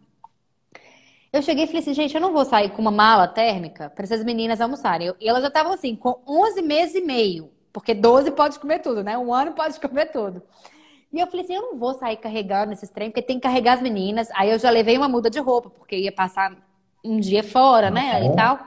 [1.32, 4.04] Eu cheguei e falei assim, gente, eu não vou sair com uma mala térmica para
[4.04, 5.08] essas meninas almoçarem.
[5.08, 8.80] Eu- E elas já estavam assim, com 11 meses e meio, porque 12 pode comer
[8.80, 9.18] tudo, né?
[9.18, 10.42] Um ano pode comer tudo.
[11.12, 13.74] E eu falei assim, eu não vou sair carregando esses trem, porque tem que carregar
[13.74, 14.30] as meninas.
[14.36, 16.56] Aí eu já levei uma muda de roupa, porque ia passar
[17.04, 18.26] um dia fora, né?
[18.26, 18.60] E tal.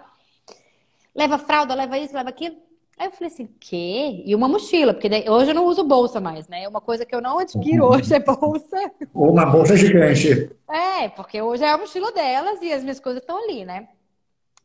[1.14, 2.56] Leva fralda, leva isso, leva aquilo.
[2.98, 4.22] Aí eu falei assim, quê?
[4.24, 6.68] E uma mochila, porque hoje eu não uso bolsa mais, né?
[6.68, 8.76] Uma coisa que eu não adquiro hoje é bolsa.
[9.14, 10.50] Ou uma bolsa gigante.
[10.68, 13.88] É, porque hoje é a mochila delas e as minhas coisas estão ali, né?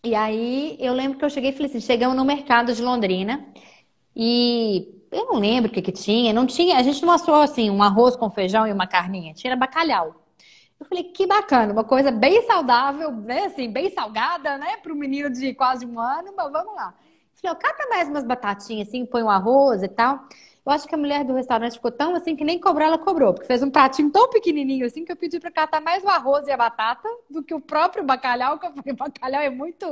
[0.03, 3.45] E aí eu lembro que eu cheguei e falei assim, chegamos no mercado de Londrina
[4.19, 7.69] e eu não lembro o que que tinha, não tinha, a gente não assou assim
[7.69, 10.15] um arroz com feijão e uma carninha, tinha bacalhau.
[10.79, 13.45] Eu falei, que bacana, uma coisa bem saudável, né?
[13.45, 14.77] Assim, bem salgada, né?
[14.77, 16.95] Para um menino de quase um ano, mas vamos lá.
[17.39, 20.19] Falei, ó, cata mais umas batatinhas assim, põe um arroz e tal.
[20.67, 23.33] Eu acho que a mulher do restaurante ficou tão assim que nem cobrou, ela cobrou,
[23.33, 26.45] porque fez um pratinho tão pequenininho assim que eu pedi para catar mais o arroz
[26.45, 29.85] e a batata do que o próprio bacalhau, que eu falei, bacalhau é muito.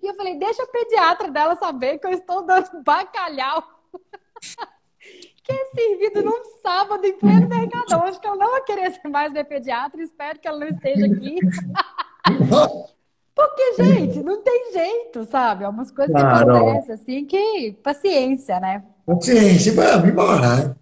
[0.00, 3.60] E eu falei, deixa a pediatra dela saber que eu estou dando bacalhau.
[5.42, 8.04] que é servido num sábado em pleno mercadão.
[8.04, 11.06] Acho que ela não vai querer ser mais minha pediatra, espero que ela não esteja
[11.06, 11.38] aqui.
[13.34, 15.64] Porque, gente, não tem jeito, sabe?
[15.64, 16.54] É umas coisas que Claro.
[16.54, 18.84] acontecem, assim, que paciência, né?
[19.06, 20.76] Paciência, vamos embora.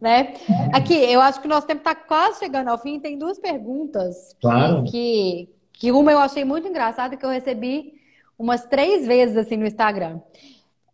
[0.00, 0.34] né?
[0.72, 3.00] Aqui, eu acho que o nosso tempo está quase chegando ao fim.
[3.00, 4.84] Tem duas perguntas que, Claro.
[4.84, 7.94] que, que uma eu achei muito engraçada, que eu recebi
[8.38, 10.20] umas três vezes assim no Instagram.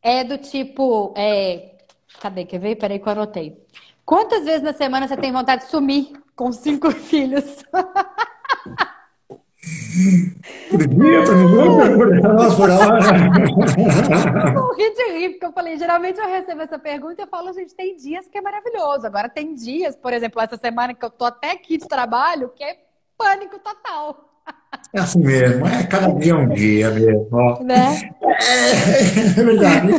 [0.03, 1.77] É do tipo, é...
[2.21, 2.45] cadê?
[2.45, 2.77] Quer ver?
[2.77, 3.63] Peraí que eu anotei.
[4.05, 6.13] Quantas vezes na semana você tem vontade de sumir?
[6.37, 7.63] com cinco filhos.
[10.71, 13.01] Por dia, por minuto, por hora, por hora.
[14.49, 17.53] Eu morri de rir, porque eu falei, geralmente eu recebo essa pergunta e eu falo,
[17.53, 19.07] gente, tem dias que é maravilhoso.
[19.07, 22.65] Agora tem dias, por exemplo, essa semana que eu tô até aqui de trabalho, que
[22.65, 22.77] é
[23.17, 24.31] pânico total.
[24.93, 27.29] É assim mesmo, é cada dia é um dia mesmo.
[27.33, 27.63] ó.
[27.63, 28.11] Né?
[28.23, 29.93] É, é verdade.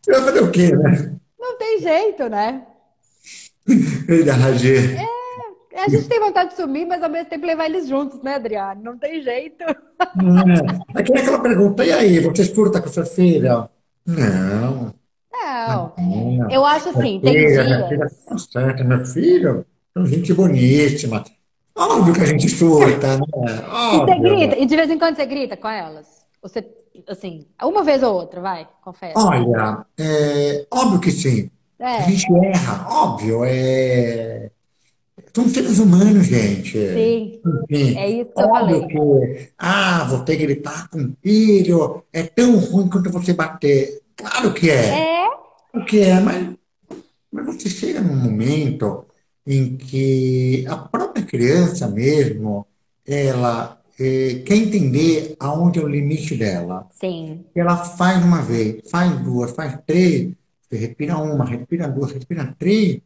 [0.00, 1.12] Você vai fazer o quê, né?
[1.38, 2.62] Não tem jeito, né?
[3.66, 4.96] Verdade.
[5.84, 8.82] A gente tem vontade de sumir, mas ao mesmo tempo levar eles juntos, né, Adriano?
[8.82, 9.64] Não tem jeito.
[10.16, 11.00] É.
[11.00, 13.68] Aqui é aquela pergunta, e aí, você curta com sua filha?
[14.06, 14.94] Não.
[15.32, 15.92] Não.
[15.96, 16.46] não.
[16.48, 18.24] Eu acho assim, tem Minha filha, minha filha dias.
[18.26, 19.66] tá certa, meu filho,
[19.96, 21.24] é gente boníssima.
[21.76, 23.24] Óbvio que a gente surta, né?
[23.90, 24.20] E você Óbvio.
[24.20, 26.26] grita, e de vez em quando você grita com elas?
[26.42, 26.66] Você,
[27.08, 29.18] assim, uma vez ou outra, vai, confessa.
[29.18, 31.50] Olha, é, óbvio que sim.
[31.96, 33.44] A É, gente erra, óbvio.
[33.44, 34.50] É...
[35.34, 36.78] Somos seres humanos, gente.
[36.92, 37.40] sim,
[37.70, 38.86] Enfim, é isso que eu falei.
[38.86, 44.00] que, ah, vou ter que gritar com o filho, é tão ruim quanto você bater.
[44.16, 45.28] Claro que é, É,
[45.72, 46.54] claro que é, mas,
[47.32, 49.06] mas você chega num momento
[49.46, 52.66] em que a própria criança mesmo,
[53.06, 56.86] ela eh, quer entender aonde é o limite dela.
[56.90, 60.32] sim, Ela faz uma vez, faz duas, faz três,
[60.68, 63.00] você respira uma, respira duas, respira três,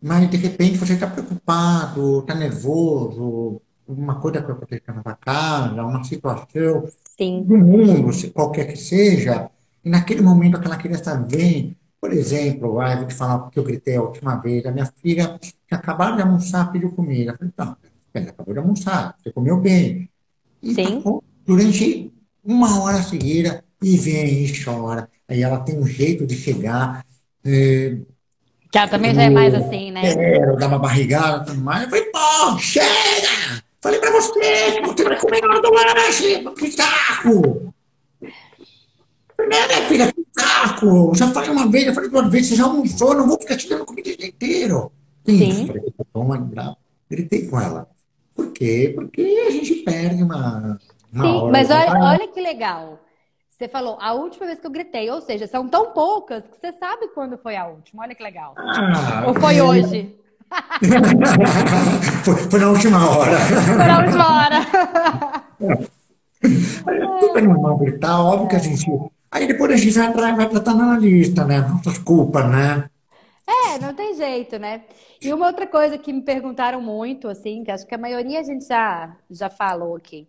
[0.00, 5.82] mas de repente você está preocupado, está nervoso, uma coisa que aconteceu na sua casa,
[5.82, 9.50] uma situação sim, do mundo, qualquer que seja,
[9.84, 13.96] e naquele momento aquela criança vem, por exemplo, vai, vou te falar porque eu gritei
[13.96, 17.32] a última vez, a minha filha tinha acabado de almoçar, pediu comida.
[17.32, 17.76] Eu falei, não,
[18.14, 20.08] ela acabou de almoçar, você comeu bem.
[20.62, 20.96] E sim.
[20.98, 22.12] ficou durante
[22.44, 25.08] uma hora seguida e vem e chora.
[25.26, 27.04] Aí ela tem um jeito de chegar,
[27.44, 27.98] eh,
[28.70, 30.14] Que ela também já é mais assim, né?
[30.14, 31.84] quero dar uma barrigada e tudo mais.
[31.84, 33.62] Eu falei, pô, chega!
[33.80, 37.72] Falei pra você que você vai comer na hora do lanche, que saco!
[39.38, 41.12] Né, minha filha, saco!
[41.14, 43.68] Já falei uma vez, já falei duas vezes, você já almoçou, não vou ficar te
[43.68, 44.92] dando comida o dia inteiro.
[45.24, 45.66] Sim.
[45.66, 46.76] Falei, toma, bravo.
[47.08, 47.88] Gritei com ela.
[48.34, 48.92] Por quê?
[48.94, 50.78] Porque a gente perde uma,
[51.12, 53.00] uma Sim, mas olha, olha que legal.
[53.58, 56.70] Você falou, a última vez que eu gritei, ou seja, são tão poucas que você
[56.74, 58.04] sabe quando foi a última.
[58.04, 58.54] Olha que legal.
[58.56, 59.62] Ah, Ou foi é.
[59.62, 60.14] hoje?
[62.24, 63.38] Foi, foi na última hora.
[63.38, 64.56] Foi na última hora.
[66.40, 68.86] É super normal gritar, óbvio que a gente.
[69.30, 71.60] Aí depois a gente vai, vai, vai tratando na lista, né?
[71.60, 72.88] Nossas culpas, né?
[73.46, 74.84] É, não tem jeito, né?
[75.20, 78.42] E uma outra coisa que me perguntaram muito, assim, que acho que a maioria a
[78.42, 80.26] gente já, já falou aqui,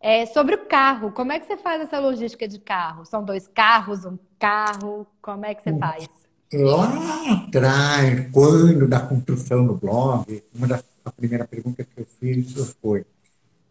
[0.00, 1.12] é sobre o carro.
[1.12, 3.04] Como é que você faz essa logística de carro?
[3.04, 5.06] São dois carros, um carro?
[5.20, 6.08] Como é que você faz?
[6.52, 12.76] Lá atrás, quando da construção do blog, uma das a primeira pergunta que eu fiz
[12.80, 13.04] foi: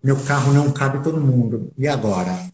[0.03, 2.49] meu carro não cabe todo mundo, e agora?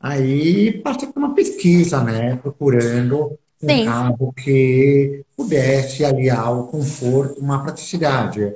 [0.00, 2.36] Aí passei por uma pesquisa, né?
[2.36, 3.84] Procurando um Sim.
[3.84, 8.54] carro que pudesse aliar o conforto, uma praticidade.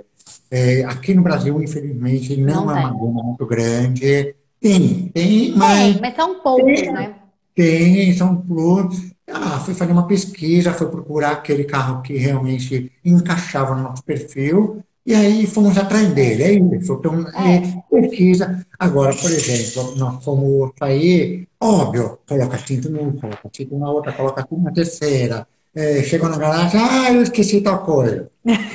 [0.54, 2.84] É, aqui no Brasil, infelizmente, não, Não é tem.
[2.84, 4.34] uma gama muito grande.
[4.60, 7.14] Tem, tem, mas Tem, mas são poucos, né?
[7.54, 9.12] tem, são plus.
[9.26, 14.84] Ah, fui fazer uma pesquisa, fui procurar aquele carro que realmente encaixava no nosso perfil,
[15.06, 16.92] e aí fomos atrás dele, é isso.
[16.94, 18.64] Então, é, pesquisa.
[18.78, 24.42] Agora, por exemplo, nós fomos sair, óbvio, coloca cinto num, coloca cinto na outra, coloca
[24.48, 25.46] cinto na terceira.
[25.74, 28.30] É, chegou na garagem, ah, eu esqueci tal coisa.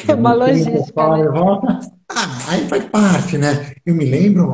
[0.07, 1.29] É uma logística, Fala, né?
[1.29, 1.79] volta.
[2.09, 3.73] Ah, aí faz parte, né?
[3.85, 4.49] Eu me lembro,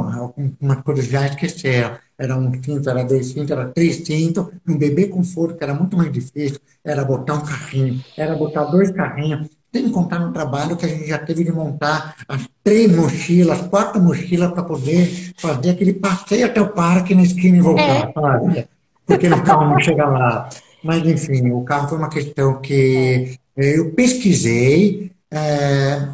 [0.60, 1.96] uma coisa já esqueceram.
[2.18, 4.48] Era um cinto, era dois cintos, era três cintos.
[4.68, 8.92] Um bebê conforto, que era muito mais difícil, era botar um carrinho, era botar dois
[8.92, 9.48] carrinhos.
[9.74, 14.00] Sem contar no trabalho que a gente já teve de montar as três mochilas, quatro
[14.02, 18.68] mochilas para poder fazer aquele passeio até o parque na esquina e voltar, sabe?
[19.06, 20.50] Porque carro não chega lá.
[20.84, 25.12] Mas, enfim, o carro foi uma questão que eh, eu pesquisei.
[25.32, 26.10] eh,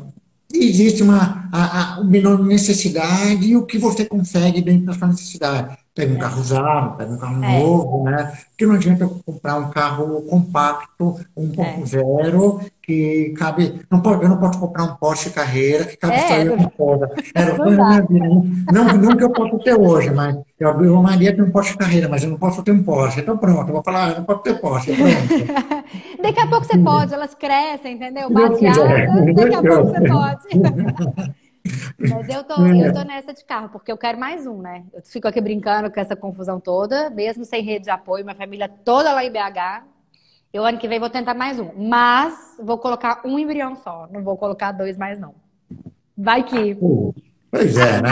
[0.53, 5.77] existe uma, a, a, necessidade e o que você consegue dentro da sua necessidade.
[5.95, 7.59] Pega um carro usado, pega um carro É.
[7.59, 8.31] novo, né?
[8.49, 13.81] Porque não adianta eu comprar um carro compacto, 1.0, que cabe.
[13.91, 17.11] Não pode, eu não posso comprar um Porsche Carreira que cabe É, só eu esposa.
[17.33, 18.27] Era o minha vida.
[18.71, 21.77] Não, não que eu possa ter hoje, mas eu abri uma Maria tem um Porsche
[21.77, 23.21] Carreira, mas eu não posso ter um Porsche.
[23.21, 24.93] Então pronto, eu vou falar, ah, eu não posso ter Porsche.
[24.95, 25.79] Pronto.
[26.21, 28.27] Daqui a pouco você pode, elas crescem, entendeu?
[28.27, 29.07] Se Deus quiser.
[29.07, 31.33] Baseada, daqui a pouco você pode.
[31.97, 34.85] Mas eu tô, eu tô nessa de carro, porque eu quero mais um, né?
[34.93, 38.67] Eu fico aqui brincando com essa confusão toda, mesmo sem rede de apoio, minha família
[38.67, 39.83] toda lá em BH.
[40.51, 41.71] Eu ano que vem vou tentar mais um.
[41.75, 44.07] Mas vou colocar um embrião só.
[44.11, 45.35] Não vou colocar dois mais, não.
[46.17, 46.77] Vai que.
[47.51, 48.09] Pois é, né?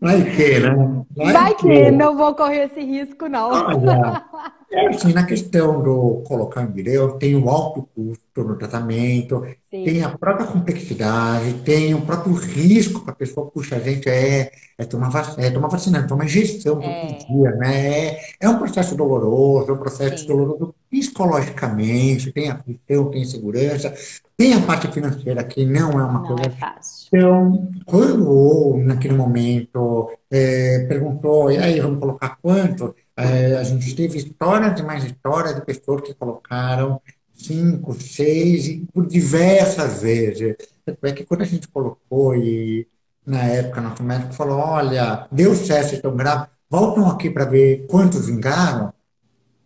[0.00, 1.04] Vai que, né?
[1.16, 1.62] Vai, Vai que.
[1.62, 1.90] que.
[1.90, 3.50] não vou correr esse risco, não.
[3.50, 4.24] Olha,
[4.70, 9.84] é assim, na questão do colocar embrião, tem o alto custo no tratamento, Sim.
[9.84, 14.52] tem a própria complexidade, tem o próprio risco para a pessoa, puxa, a gente é,
[14.76, 17.06] é tomar vacina, é tomar vacina, tomar injeção todo é.
[17.06, 18.08] dia, né?
[18.08, 20.26] É, é um processo doloroso, é um processo Sim.
[20.26, 23.94] doloroso psicologicamente, tem aflição, tem segurança,
[24.36, 26.42] tem a parte financeira que não é uma não coisa.
[26.46, 27.08] É fácil.
[27.12, 32.94] Então, quando naquele momento é, perguntou, e aí, vamos colocar quanto?
[33.16, 37.00] É, a gente teve histórias e mais histórias de pessoas que colocaram
[37.38, 40.56] cinco, seis, e por diversas vezes.
[41.02, 42.86] É que quando a gente colocou, e
[43.24, 48.26] na época nosso médico falou: olha, deu certo, estão graves, voltam aqui para ver quantos
[48.26, 48.92] vingaram.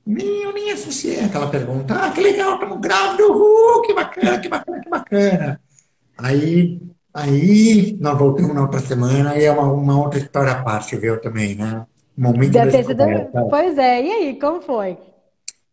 [0.04, 1.94] Nem, eu nem associei aquela pergunta.
[1.94, 5.60] Ah, que legal, estamos grávidos, uhul, que bacana, que bacana, que bacana.
[6.18, 6.80] Aí,
[7.14, 11.20] aí nós voltamos na outra semana e é uma, uma outra história à parte, viu,
[11.20, 11.86] também, né?
[12.16, 13.04] Momento ter sido...
[13.48, 14.98] Pois é, e aí, como foi?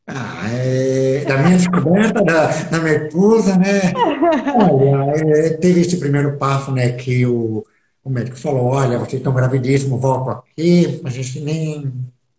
[0.07, 3.93] Ah, é, da minha descoberta, da, da minha esposa, né?
[4.71, 7.63] Olha, é, teve esse primeiro passo, né, que o,
[8.03, 11.93] o médico falou, olha, vocês estão gravidíssimos, volto aqui, a gente nem,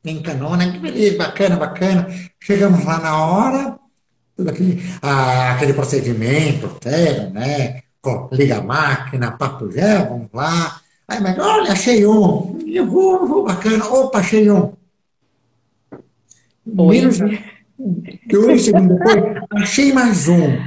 [0.04, 0.70] nem encanou, né?
[0.72, 2.08] Que beleza, bacana, bacana.
[2.40, 3.78] Chegamos lá na hora,
[4.36, 7.82] tudo aquele, ah, aquele procedimento sério, né?
[8.32, 10.80] Liga a máquina, papo gel, vamos lá.
[11.06, 12.58] Aí, mas olha, achei um.
[12.66, 13.84] Eu vou, vou, bacana.
[13.86, 14.72] Opa, achei um.
[16.64, 17.18] Menos
[18.26, 20.58] dois segundos depois, achei mais um.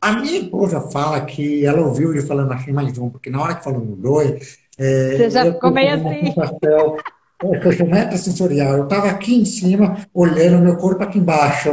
[0.00, 3.54] A minha esposa fala que ela ouviu ele falando achei mais um, porque na hora
[3.54, 4.58] que falou no dois.
[4.78, 6.34] É, Você já ficou meio assim.
[7.52, 8.76] É, sensorial.
[8.78, 11.70] Eu estava aqui em cima, olhando meu corpo aqui embaixo,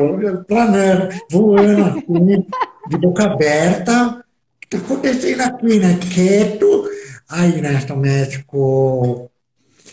[0.47, 2.45] planando, voando assim,
[2.89, 4.07] de boca aberta.
[4.07, 5.97] O que está acontecendo aqui, né?
[5.99, 6.89] Quieto
[7.31, 9.31] Aí, né, médico.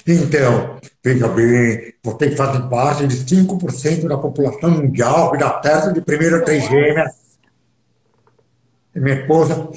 [0.04, 6.00] Então, veja bem, vocês fazem parte de 5% da população mundial que dá certo de
[6.00, 7.06] primeira trigêmea.
[8.92, 9.70] E minha esposa,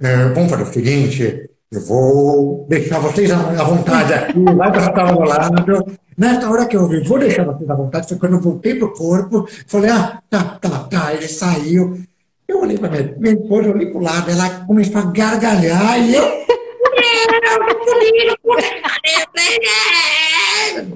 [0.00, 5.20] é, vamos fazer o seguinte, eu vou deixar vocês à vontade aqui, para estar do
[5.20, 5.98] lado.
[6.16, 8.86] Nessa hora que eu vi, vou deixar vocês à vontade, foi quando eu voltei para
[8.86, 11.98] o corpo, falei, ah, tá, tá, tá, ele saiu.
[12.46, 15.98] Eu olhei para minha, minha esposa, eu olhei para o lado, ela começou a gargalhar
[15.98, 16.44] e eu.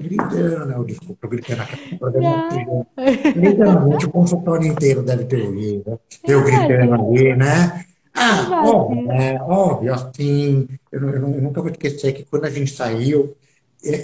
[0.01, 0.85] Gritando, né?
[0.87, 1.99] Desculpa, gritando aqui.
[3.37, 5.91] Literalmente o consultório inteiro deve ter ouvido.
[5.91, 5.99] Né?
[6.29, 7.85] Eu gritando ali, né?
[8.21, 9.41] Ah, óbvio, né?
[9.41, 13.37] óbvio, assim, eu, eu, eu, nunca vou esquecer que quando a gente saiu,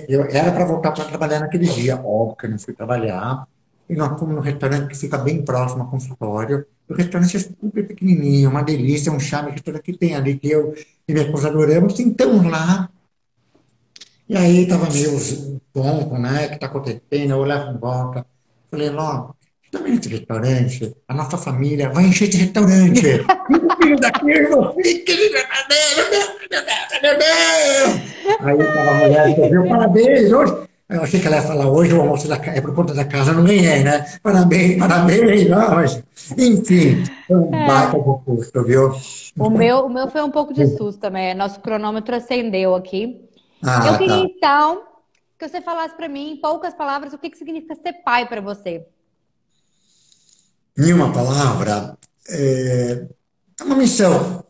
[0.08, 3.44] eu, era para voltar para trabalhar naquele dia, óbvio que eu não fui trabalhar,
[3.88, 6.64] e nós fomos num restaurante que fica bem próximo ao consultório.
[6.88, 10.74] O restaurante é super pequenininho, uma delícia, um charme, restaurante que tem ali, que eu
[11.08, 11.98] e minha esposa adoramos.
[11.98, 12.88] Então lá,
[14.28, 16.46] e aí estava meio tonto, né?
[16.46, 17.30] O que está acontecendo?
[17.32, 18.26] Eu olhava em volta.
[18.70, 19.32] Falei, Ló,
[19.74, 23.02] também nesse restaurante, a nossa família vai encher de restaurante.
[24.22, 25.94] meu filho querido, meu
[27.02, 28.38] meu Deus.
[28.40, 30.54] Aí estava a mulher, viu, parabéns, hoje.
[30.88, 33.32] Eu achei que ela ia falar hoje o almoço da, é por conta da casa,
[33.32, 34.04] não ganhei, né?
[34.22, 36.04] Parabéns, parabéns, não, mas,
[36.38, 37.66] enfim, foi um é.
[37.66, 38.92] baita de custo, viu?
[39.38, 43.18] O meu, o meu foi um pouco de susto também, nosso cronômetro acendeu aqui.
[43.62, 44.24] Ah, Eu queria, tá.
[44.24, 44.82] então,
[45.38, 48.42] que você falasse para mim, em poucas palavras, o que, que significa ser pai para
[48.42, 48.86] você.
[50.76, 51.96] Em uma palavra,
[52.28, 53.06] é,
[53.60, 54.44] é uma missão.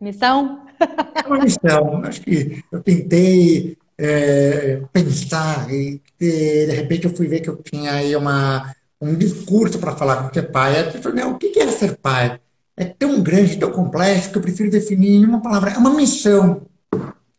[0.00, 0.66] Missão?
[1.14, 2.02] É uma missão.
[2.04, 7.92] Acho que eu tentei é, pensar e, de repente eu fui ver que eu tinha
[7.92, 10.88] aí uma, um discurso para falar com ser pai.
[10.94, 12.40] Eu falei, o que é ser pai?
[12.76, 15.72] É tão grande, tão complexo que eu prefiro definir em uma palavra.
[15.72, 16.62] É uma missão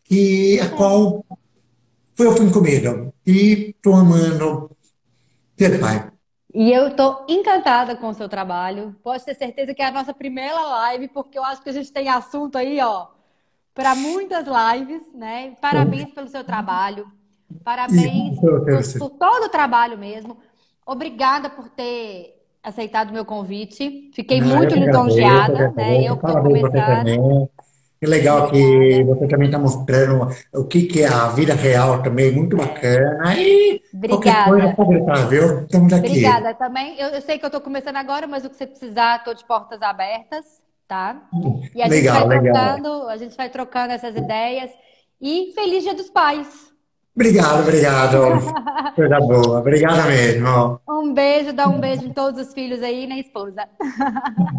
[0.03, 1.25] que a qual
[2.13, 4.69] foi eu fui incumbido e estou amando
[5.57, 6.10] ser pai.
[6.53, 8.95] E eu estou encantada com o seu trabalho.
[9.03, 11.91] Pode ter certeza que é a nossa primeira live, porque eu acho que a gente
[11.91, 13.07] tem assunto aí, ó,
[13.73, 15.55] para muitas lives, né?
[15.61, 17.07] Parabéns pelo seu trabalho.
[17.63, 20.37] Parabéns por, por, todo o trabalho mesmo.
[20.85, 24.11] Obrigada por ter aceitado o meu convite.
[24.13, 26.03] Fiquei Não, muito lisonjeada, né?
[26.03, 27.49] Eu estou começando.
[28.01, 32.31] Que legal que você também está mostrando o que, que é a vida real também,
[32.31, 33.35] muito bacana.
[33.37, 34.49] E Obrigada.
[34.49, 35.59] Qualquer coisa, é viu?
[35.59, 36.07] Estamos aqui.
[36.07, 36.99] Obrigada também.
[36.99, 39.45] Eu, eu sei que eu estou começando agora, mas o que você precisar, estou de
[39.45, 40.43] portas abertas,
[40.87, 41.21] tá?
[41.75, 43.09] E a legal, gente vai trocando, legal.
[43.09, 44.71] a gente vai trocando essas ideias.
[45.21, 46.71] E feliz Dia dos Pais.
[47.15, 48.17] Obrigado, obrigado.
[48.95, 49.59] Coisa boa.
[49.59, 50.81] Obrigada mesmo.
[50.89, 53.69] Um beijo, dá um beijo em todos os filhos aí e na esposa.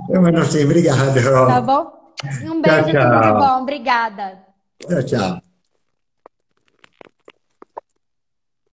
[0.09, 0.61] Eu não sei.
[0.61, 1.49] Assim, obrigado.
[1.49, 2.02] Tá bom?
[2.41, 3.11] Um beijo, tchau, tchau.
[3.11, 3.63] tudo de bom.
[3.63, 4.47] Obrigada.
[4.79, 5.52] Tchau, tchau.